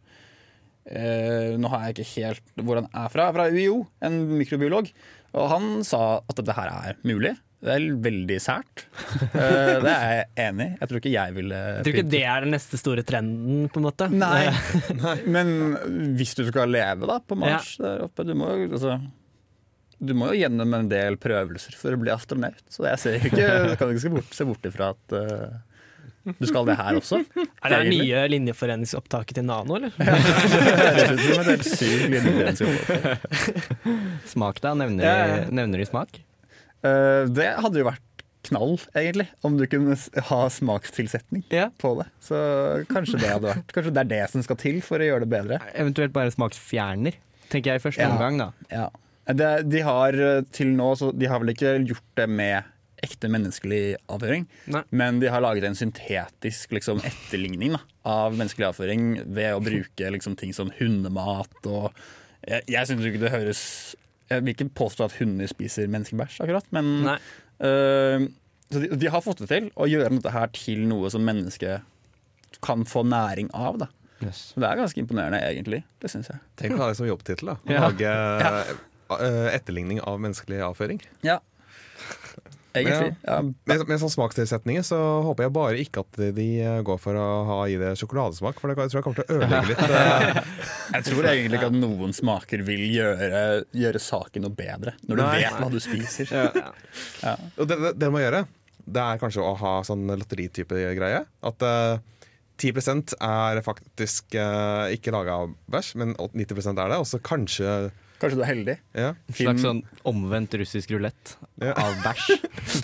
eh, 0.89 1.57
Nå 1.57 1.69
har 1.69 1.87
jeg 1.87 1.97
ikke 1.97 2.09
helt 2.15 2.63
hvor 2.65 2.81
han 2.81 2.89
er 2.89 3.13
fra. 3.13 3.29
Fra 3.35 3.49
UiO, 3.53 3.83
en 4.05 4.23
mikrobiolog. 4.39 4.89
Og 5.37 5.51
han 5.51 5.69
sa 5.85 6.19
at 6.23 6.41
dette 6.41 6.57
her 6.57 6.73
er 6.73 6.99
mulig. 7.05 7.35
Det 7.59 7.73
er 7.75 7.85
veldig 7.99 8.37
sært. 8.39 8.85
Eh, 9.35 9.77
det 9.83 9.91
er 9.91 10.13
jeg 10.13 10.27
enig 10.45 10.65
i. 10.69 10.75
Jeg 10.79 10.89
tror 10.89 11.01
ikke 11.01 11.11
jeg 11.11 11.33
ville 11.35 11.57
Jeg 11.59 11.83
tror 11.83 11.97
ikke 11.97 12.11
det 12.13 12.21
er 12.31 12.45
den 12.45 12.53
neste 12.55 12.79
store 12.79 13.03
trenden, 13.07 13.65
på 13.69 13.81
en 13.81 13.87
måte. 13.89 14.07
Nei. 14.13 14.47
Men 15.35 15.51
hvis 16.15 16.37
du 16.39 16.45
skal 16.47 16.71
leve 16.71 17.09
da 17.09 17.19
på 17.19 17.37
Mars 17.39 17.73
der 17.81 18.05
oppe, 18.07 18.23
du 18.23 18.31
må, 18.39 18.53
jo, 18.61 18.69
altså, 18.71 18.95
du 19.99 20.13
må 20.15 20.29
jo 20.33 20.39
gjennom 20.41 20.73
en 20.77 20.87
del 20.91 21.17
prøvelser 21.19 21.75
for 21.79 21.91
å 21.95 21.99
bli 22.01 22.11
astronaut. 22.13 22.61
Så 22.71 22.85
jeg 22.87 22.99
ser 23.01 23.17
ikke, 23.29 23.47
kan 23.79 23.91
ikke 23.91 24.03
se 24.05 24.11
bort, 24.13 24.29
se 24.37 24.47
bort 24.47 24.69
ifra 24.69 24.91
at 24.95 25.15
uh, 25.15 25.49
du 26.39 26.45
skal 26.47 26.67
det 26.67 26.75
her 26.79 26.97
også. 26.99 27.19
Er 27.35 27.73
det 27.73 27.77
egentlig. 27.79 27.99
nye 28.05 28.23
linjeforeningsopptaket 28.35 29.39
til 29.39 29.45
Nano, 29.49 29.79
eller? 29.79 29.91
Det 29.99 30.05
høres 30.07 31.11
ut 31.11 31.23
som 31.25 31.39
et 31.41 31.49
helt 31.49 32.59
sykt. 32.59 33.29
Smak, 34.33 34.61
da? 34.63 34.75
Nevner, 34.77 35.03
Ja, 35.05 35.15
ja, 35.19 35.39
ja. 35.43 35.49
Nevner 35.51 35.81
du 35.81 35.87
smak? 35.89 36.19
Uh, 36.85 37.25
det 37.35 37.49
hadde 37.59 37.81
jo 37.81 37.87
vært 37.89 38.05
knall, 38.49 38.77
egentlig, 38.95 39.25
om 39.45 39.57
du 39.59 39.65
kunne 39.69 39.97
ha 40.29 40.39
smakstilsetning 40.53 41.43
Ja. 41.51 41.67
på 41.81 41.91
det. 41.99 42.07
Så 42.23 42.37
kanskje 42.91 43.19
det 43.19 43.33
hadde 43.33 43.49
vært 43.51 43.73
Kanskje 43.75 43.91
det 43.97 44.03
er 44.05 44.11
det 44.13 44.21
som 44.31 44.45
skal 44.45 44.55
til 44.61 44.79
for 44.85 45.01
å 45.03 45.09
gjøre 45.09 45.25
det 45.25 45.31
bedre. 45.33 45.59
Eventuelt 45.75 46.13
bare 46.15 46.31
smaksfjerner, 46.31 47.17
tenker 47.51 47.73
jeg 47.73 47.81
i 47.81 47.83
første 47.83 48.05
Ja. 48.05 48.13
omgang, 48.15 48.37
da. 48.39 48.49
Ja. 48.71 48.87
Det, 49.35 49.49
de 49.69 49.81
har 49.85 50.15
eh, 50.17 50.41
til 50.55 50.71
nå 50.73 50.89
så 50.97 51.11
De 51.13 51.27
har 51.29 51.41
vel 51.43 51.51
ikke 51.53 51.75
gjort 51.85 52.07
det 52.17 52.25
med 52.31 52.75
ekte 52.99 53.29
menneskelig 53.31 53.93
avføring, 54.11 54.43
Nei. 54.73 54.81
men 54.91 55.21
de 55.21 55.29
har 55.31 55.39
laget 55.39 55.63
en 55.63 55.77
syntetisk 55.79 56.73
liksom, 56.75 56.99
etterligning 57.07 57.77
da, 57.77 57.79
av 58.11 58.35
menneskelig 58.35 58.65
avføring 58.73 59.05
ved 59.37 59.53
å 59.55 59.61
bruke 59.63 60.09
liksom, 60.11 60.35
ting 60.39 60.51
som 60.55 60.73
hundemat 60.81 61.69
og 61.71 61.93
Jeg, 62.43 62.65
jeg 62.67 62.89
syns 62.89 63.05
ikke 63.07 63.21
det 63.23 63.31
høres 63.31 63.61
Jeg 64.31 64.43
vil 64.43 64.51
ikke 64.51 64.67
påstå 64.81 65.07
at 65.07 65.15
hunder 65.21 65.47
spiser 65.47 65.87
menneskebæsj, 65.87 66.41
akkurat, 66.43 66.67
men 66.75 66.91
eh, 67.13 68.27
så 68.69 68.83
de, 68.83 68.91
de 68.99 69.13
har 69.15 69.23
fått 69.25 69.45
det 69.45 69.49
til 69.53 69.71
å 69.79 69.87
gjøre 69.89 70.11
dette 70.17 70.35
her 70.35 70.51
til 70.53 70.83
noe 70.91 71.07
som 71.09 71.23
mennesket 71.25 71.87
kan 72.65 72.83
få 72.85 73.05
næring 73.07 73.47
av. 73.55 73.79
Da. 73.81 73.87
Yes. 74.21 74.49
Det 74.59 74.67
er 74.67 74.77
ganske 74.81 74.99
imponerende, 75.01 75.39
egentlig. 75.47 75.79
Det 76.03 76.11
syns 76.11 76.29
jeg. 76.29 76.41
Tenk 76.59 76.75
å 76.75 76.83
ha 76.83 76.91
det 76.91 76.99
som 76.99 77.07
jobbtittel. 77.07 77.53
da 77.53 77.55
Å 77.57 77.73
Ja. 77.73 77.87
Lage 77.87 78.11
eh, 78.11 78.71
etterligning 79.09 80.01
av 80.05 80.19
menneskelig 80.21 80.61
avføring. 80.69 81.01
Ja. 81.25 81.39
Egentlig. 82.77 83.15
Ja. 83.25 83.39
Med, 83.41 83.81
med 83.89 83.97
sånn 83.97 84.11
smakstilsetninger 84.13 84.83
så 84.85 84.97
håper 85.25 85.47
jeg 85.47 85.53
bare 85.55 85.79
ikke 85.81 86.03
at 86.03 86.19
de 86.37 86.45
eh, 86.61 86.81
går 86.85 86.99
for 87.01 87.17
å 87.17 87.25
ha 87.47 87.57
i 87.65 87.79
det 87.81 87.95
sjokoladesmak, 87.97 88.59
for 88.61 88.69
det 88.69 88.77
tror 88.77 88.99
jeg 88.99 89.05
kommer 89.07 89.17
til 89.17 89.25
å 89.25 89.39
ødelegge 89.39 89.69
litt. 89.71 89.81
eh, 89.89 90.51
Jeg 90.93 91.07
tror 91.07 91.29
egentlig 91.31 91.57
ikke 91.59 91.71
at 91.71 91.79
noen 91.79 92.13
smaker 92.15 92.61
vil 92.67 92.85
gjøre, 92.93 93.41
gjøre 93.73 94.03
saken 94.05 94.45
noe 94.45 94.53
bedre, 94.53 94.93
når 95.07 95.17
du 95.21 95.23
Nei. 95.23 95.33
vet 95.41 95.57
hva 95.63 95.71
du 95.73 95.79
spiser. 95.81 96.29
Og 97.59 97.65
det, 97.65 97.79
det, 97.81 97.93
det 98.03 98.11
må 98.13 98.21
gjøre, 98.21 98.43
det 98.89 99.07
er 99.07 99.21
kanskje 99.21 99.45
å 99.45 99.55
ha 99.63 99.73
sånn 99.85 100.05
lotteritype 100.13 100.83
greie. 100.97 101.23
At 101.45 101.65
uh, 101.65 101.97
10 102.61 103.17
er 103.17 103.61
faktisk 103.65 104.37
uh, 104.37 104.85
ikke 104.93 105.13
laga 105.13 105.41
av 105.43 105.53
bæsj, 105.73 105.91
men 106.01 106.13
90% 106.17 106.81
er 106.81 106.93
det. 106.93 107.01
Og 107.01 107.09
så 107.09 107.21
kanskje 107.21 107.73
Kanskje 108.19 108.35
du 108.35 108.43
er 108.43 108.49
heldig. 108.51 108.77
ja. 108.93 109.13
En 109.29 109.33
slags 109.37 109.61
sånn 109.63 109.81
omvendt 110.09 110.53
russisk 110.59 110.91
rulett 110.91 111.37
Ja. 111.61 111.71
av 111.79 111.95
bæsj. 112.03 112.35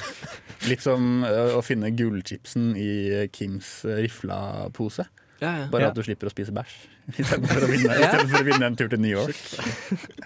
Litt 0.69 0.82
som 0.82 1.21
å 1.28 1.60
finne 1.62 1.91
gullchipsen 1.93 2.71
i 2.80 3.28
Kims 3.36 3.84
rifla-pose. 3.86 5.06
Ja, 5.43 5.50
ja. 5.60 5.65
Bare 5.69 5.84
Ja. 5.84 5.89
at 5.91 5.95
du 5.95 6.02
slipper 6.02 6.30
å 6.30 6.32
spise 6.32 6.54
bæsj 6.56 6.74
istedenfor 7.19 7.65
å, 7.67 7.67
vinne- 7.69 7.98
for 8.32 8.39
å 8.39 8.45
vinne 8.48 8.65
en 8.71 8.76
tur 8.80 8.88
til 8.89 9.02
New 9.04 9.12
York. 9.12 9.36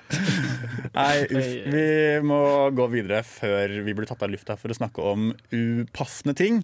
Nei, 0.99 1.25
uff, 1.25 1.49
vi 1.73 1.87
må 2.25 2.39
gå 2.77 2.85
videre 2.93 3.23
før 3.27 3.73
vi 3.85 3.95
blir 3.97 4.07
tatt 4.09 4.23
av 4.25 4.31
lufta 4.31 4.55
for 4.59 4.71
å 4.71 4.77
snakke 4.77 5.03
om 5.11 5.31
upassende 5.51 6.35
ting. 6.37 6.61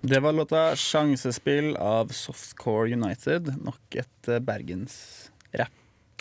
Det 0.00 0.20
var 0.22 0.32
låta 0.32 0.74
'Sjansespill' 0.74 1.76
av 1.76 2.08
Softcore 2.14 2.92
United. 2.92 3.52
Nok 3.64 3.96
et 4.00 4.28
eh, 4.28 4.38
bergensrapp 4.40 5.76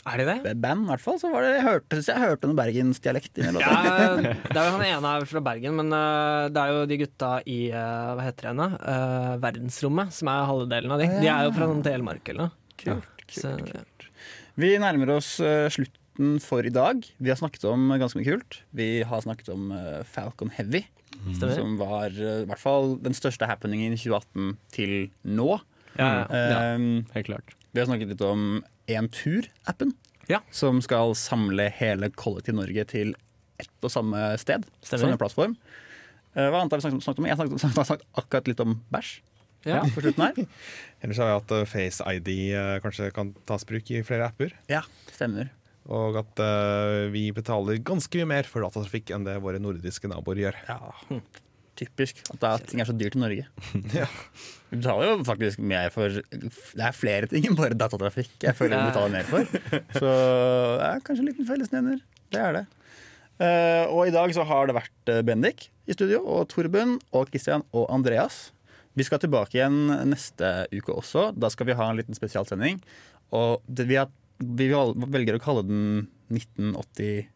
Er 0.10 0.18
det 0.18 0.26
det? 0.26 0.54
band, 0.64 0.86
i 0.86 0.90
hvert 0.94 1.04
fall. 1.04 1.20
Så 1.20 1.32
var 1.32 1.44
det, 1.44 1.54
jeg 1.58 1.66
hørte, 1.68 2.00
jeg 2.08 2.24
hørte 2.24 2.50
noe 2.50 2.58
bergensdialekt 2.60 3.40
i 3.40 3.46
den 3.46 3.58
låta. 3.58 3.70
Ja, 3.70 4.16
det 4.18 4.56
er 4.56 4.66
jo 4.68 4.76
han 4.78 4.86
ene 4.88 5.14
er 5.20 5.28
fra 5.30 5.44
Bergen, 5.44 5.76
men 5.80 5.92
eh, 5.96 6.48
det 6.56 6.64
er 6.64 6.74
jo 6.76 6.86
de 6.90 7.00
gutta 7.04 7.32
i 7.46 7.60
eh, 7.70 8.10
Hva 8.16 8.26
heter 8.26 8.50
det 8.50 8.56
da? 8.62 8.70
Eh, 8.96 9.32
verdensrommet, 9.44 10.16
som 10.16 10.32
er 10.32 10.50
halve 10.50 10.68
delen 10.72 10.96
av 10.96 11.04
de. 11.04 11.10
De 11.20 11.32
er 11.32 11.48
jo 11.48 11.56
fra 11.56 11.70
sånn 11.72 11.86
Telemark 11.86 12.34
eller 12.34 12.48
noe. 12.48 12.56
Kult, 12.80 13.24
kult, 13.28 13.72
kult. 13.74 14.10
Vi 14.60 14.74
nærmer 14.82 15.16
oss 15.20 15.38
slutt 15.40 15.72
slutten 15.76 15.99
for 16.44 16.66
i 16.68 16.72
dag. 16.74 17.06
Vi 17.18 17.30
har 17.32 17.38
snakket 17.40 17.64
om 17.70 17.88
ganske 18.00 18.20
mye 18.20 18.28
kult. 18.28 18.62
Vi 18.76 18.88
har 19.08 19.22
snakket 19.26 19.50
om 19.54 19.70
eh, 19.76 20.02
Falcon 20.08 20.52
Heavy, 20.56 20.86
Mm. 21.20 21.34
som 21.56 21.72
var 21.80 22.14
eh, 22.14 22.44
i 22.44 22.48
hvert 22.48 22.62
fall 22.62 22.94
den 23.04 23.16
største 23.18 23.48
happeningen 23.50 23.92
i 23.96 23.98
2018 23.98 24.52
til 24.72 24.92
nå. 25.26 25.48
Ja, 25.98 26.06
ja. 26.06 26.26
Ja. 26.32 26.60
Um, 26.78 26.86
Helt 27.16 27.26
klart. 27.28 27.56
Vi 27.74 27.82
har 27.82 27.88
snakket 27.90 28.12
litt 28.14 28.22
om 28.24 28.62
Entur-appen, 28.88 29.96
Ja. 30.30 30.40
som 30.54 30.80
skal 30.86 31.16
samle 31.18 31.66
hele 31.76 32.10
Kollektiv 32.14 32.56
Norge 32.56 32.86
til 32.88 33.16
ett 33.60 33.70
og 33.84 33.92
samme 33.92 34.38
sted. 34.40 34.64
Stemmer. 34.86 35.10
Samme 35.10 35.18
plattform. 35.20 35.58
Eh, 36.38 36.46
hva 36.48 36.62
annet 36.62 36.72
har 36.72 36.80
vi 36.80 36.86
snakket, 36.88 37.04
snakket 37.04 37.20
om? 37.20 37.26
Jeg 37.28 37.36
har 37.36 37.42
snakket, 37.44 37.60
snakket, 37.66 37.90
snakket 37.90 38.08
akkurat 38.24 38.48
litt 38.54 38.64
om 38.64 38.78
bæsj 38.94 39.12
Ja. 39.68 39.82
på 39.92 40.00
slutten 40.06 40.24
her. 40.24 40.48
Ellers 41.04 41.18
har 41.20 41.26
vi 41.28 41.36
hatt 41.36 41.68
Face 41.68 42.06
ID 42.16 42.30
kanskje 42.86 43.10
kan 43.12 43.34
tas 43.50 43.66
i 43.66 43.74
bruk 43.74 43.92
i 43.92 44.04
flere 44.08 44.30
apper. 44.30 44.54
Ja, 44.72 44.86
stemmer. 45.12 45.50
Og 45.90 46.20
at 46.22 46.42
uh, 46.44 47.10
vi 47.14 47.30
betaler 47.34 47.82
ganske 47.82 48.22
mye 48.22 48.30
mer 48.30 48.50
for 48.50 48.66
datatrafikk 48.66 49.14
enn 49.16 49.26
det 49.26 49.40
våre 49.42 49.62
nordiske 49.62 50.10
naboer 50.12 50.44
gjør. 50.44 50.60
Ja, 50.70 50.80
typisk 51.80 52.20
at 52.28 52.42
det 52.42 52.50
er, 52.50 52.66
ting 52.70 52.84
er 52.84 52.90
så 52.90 52.96
dyrt 52.98 53.18
i 53.18 53.24
Norge. 53.24 53.48
Ja. 54.00 54.10
Vi 54.70 54.78
betaler 54.78 55.08
jo 55.10 55.14
faktisk 55.26 55.62
mer 55.66 55.90
for 55.90 56.20
Det 56.22 56.84
er 56.86 56.94
flere 56.94 57.26
ting 57.32 57.48
enn 57.50 57.56
bare 57.58 57.74
datatrafikk 57.74 58.36
jeg 58.46 58.54
føler 58.54 58.78
vi 58.78 58.92
betaler 58.92 59.16
mer 59.16 59.26
for. 59.26 59.50
Så 59.96 60.12
det 60.12 60.90
er 60.92 61.02
kanskje 61.08 61.24
en 61.24 61.32
liten 61.32 61.48
fellesnevner. 61.48 62.04
Det 62.30 62.44
er 62.44 62.60
det. 62.60 62.66
Uh, 63.40 63.86
og 63.96 64.10
i 64.10 64.14
dag 64.14 64.34
så 64.36 64.44
har 64.44 64.68
det 64.68 64.76
vært 64.76 65.10
eh, 65.10 65.22
Bendik 65.24 65.70
i 65.88 65.96
studio, 65.96 66.20
og 66.28 66.50
Torben 66.52 66.98
og 67.16 67.30
Christian 67.32 67.64
og 67.72 67.86
Andreas. 67.90 68.50
Vi 69.00 69.06
skal 69.08 69.22
tilbake 69.24 69.56
igjen 69.56 69.88
neste 70.12 70.68
uke 70.74 70.92
også. 70.92 71.30
Da 71.40 71.48
skal 71.54 71.70
vi 71.70 71.78
ha 71.80 71.88
en 71.88 72.02
liten 72.02 72.18
spesialsending. 72.18 72.82
Og 73.32 73.64
det, 73.66 73.88
vi, 73.88 73.96
har, 73.96 74.12
vi 74.40 74.70
velger 74.72 75.36
å 75.38 75.44
kalle 75.44 75.66
den 75.68 76.08
1980 76.32 77.28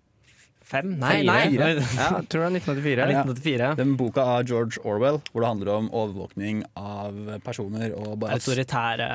Fem? 0.63 0.93
Nei, 0.97 1.17
nei. 1.27 1.49
Fire. 1.51 1.65
Ja, 1.97 2.21
tror 2.31 2.45
det 2.45 2.47
er 2.47 2.53
1984. 2.55 2.95
Det 2.95 3.03
er 3.03 3.11
Ja. 3.11 3.23
1984. 3.27 3.71
Den 3.77 3.97
boka 3.99 4.23
av 4.37 4.45
George 4.47 4.79
Orwell, 4.87 5.19
hvor 5.33 5.43
det 5.43 5.49
handler 5.51 5.71
om 5.73 5.89
overvåkning 5.91 6.61
av 6.79 7.17
personer 7.43 7.91
og 7.97 8.15
bare 8.23 8.37
Autoritære 8.39 9.09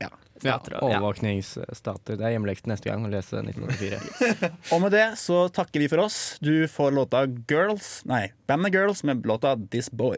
Ja. 0.00 0.08
Stater. 0.38 0.72
ja. 0.78 0.80
Overvåkningsstater. 0.86 2.16
Det 2.16 2.24
er 2.24 2.32
hjemmeleksen 2.36 2.70
neste 2.72 2.88
gang 2.88 3.04
å 3.04 3.10
lese 3.12 3.40
1984. 3.42 4.50
Og 4.72 4.80
med 4.84 4.92
det 4.94 5.04
så 5.18 5.44
takker 5.52 5.82
vi 5.82 5.88
for 5.92 5.98
oss. 6.06 6.38
Du 6.40 6.64
får 6.70 6.94
låta 6.94 7.24
Girls 7.50 8.04
Nei, 8.08 8.28
bandet 8.48 8.72
Girls 8.78 9.02
med 9.04 9.26
låta 9.28 9.56
This 9.70 9.90
Boy. 9.90 10.16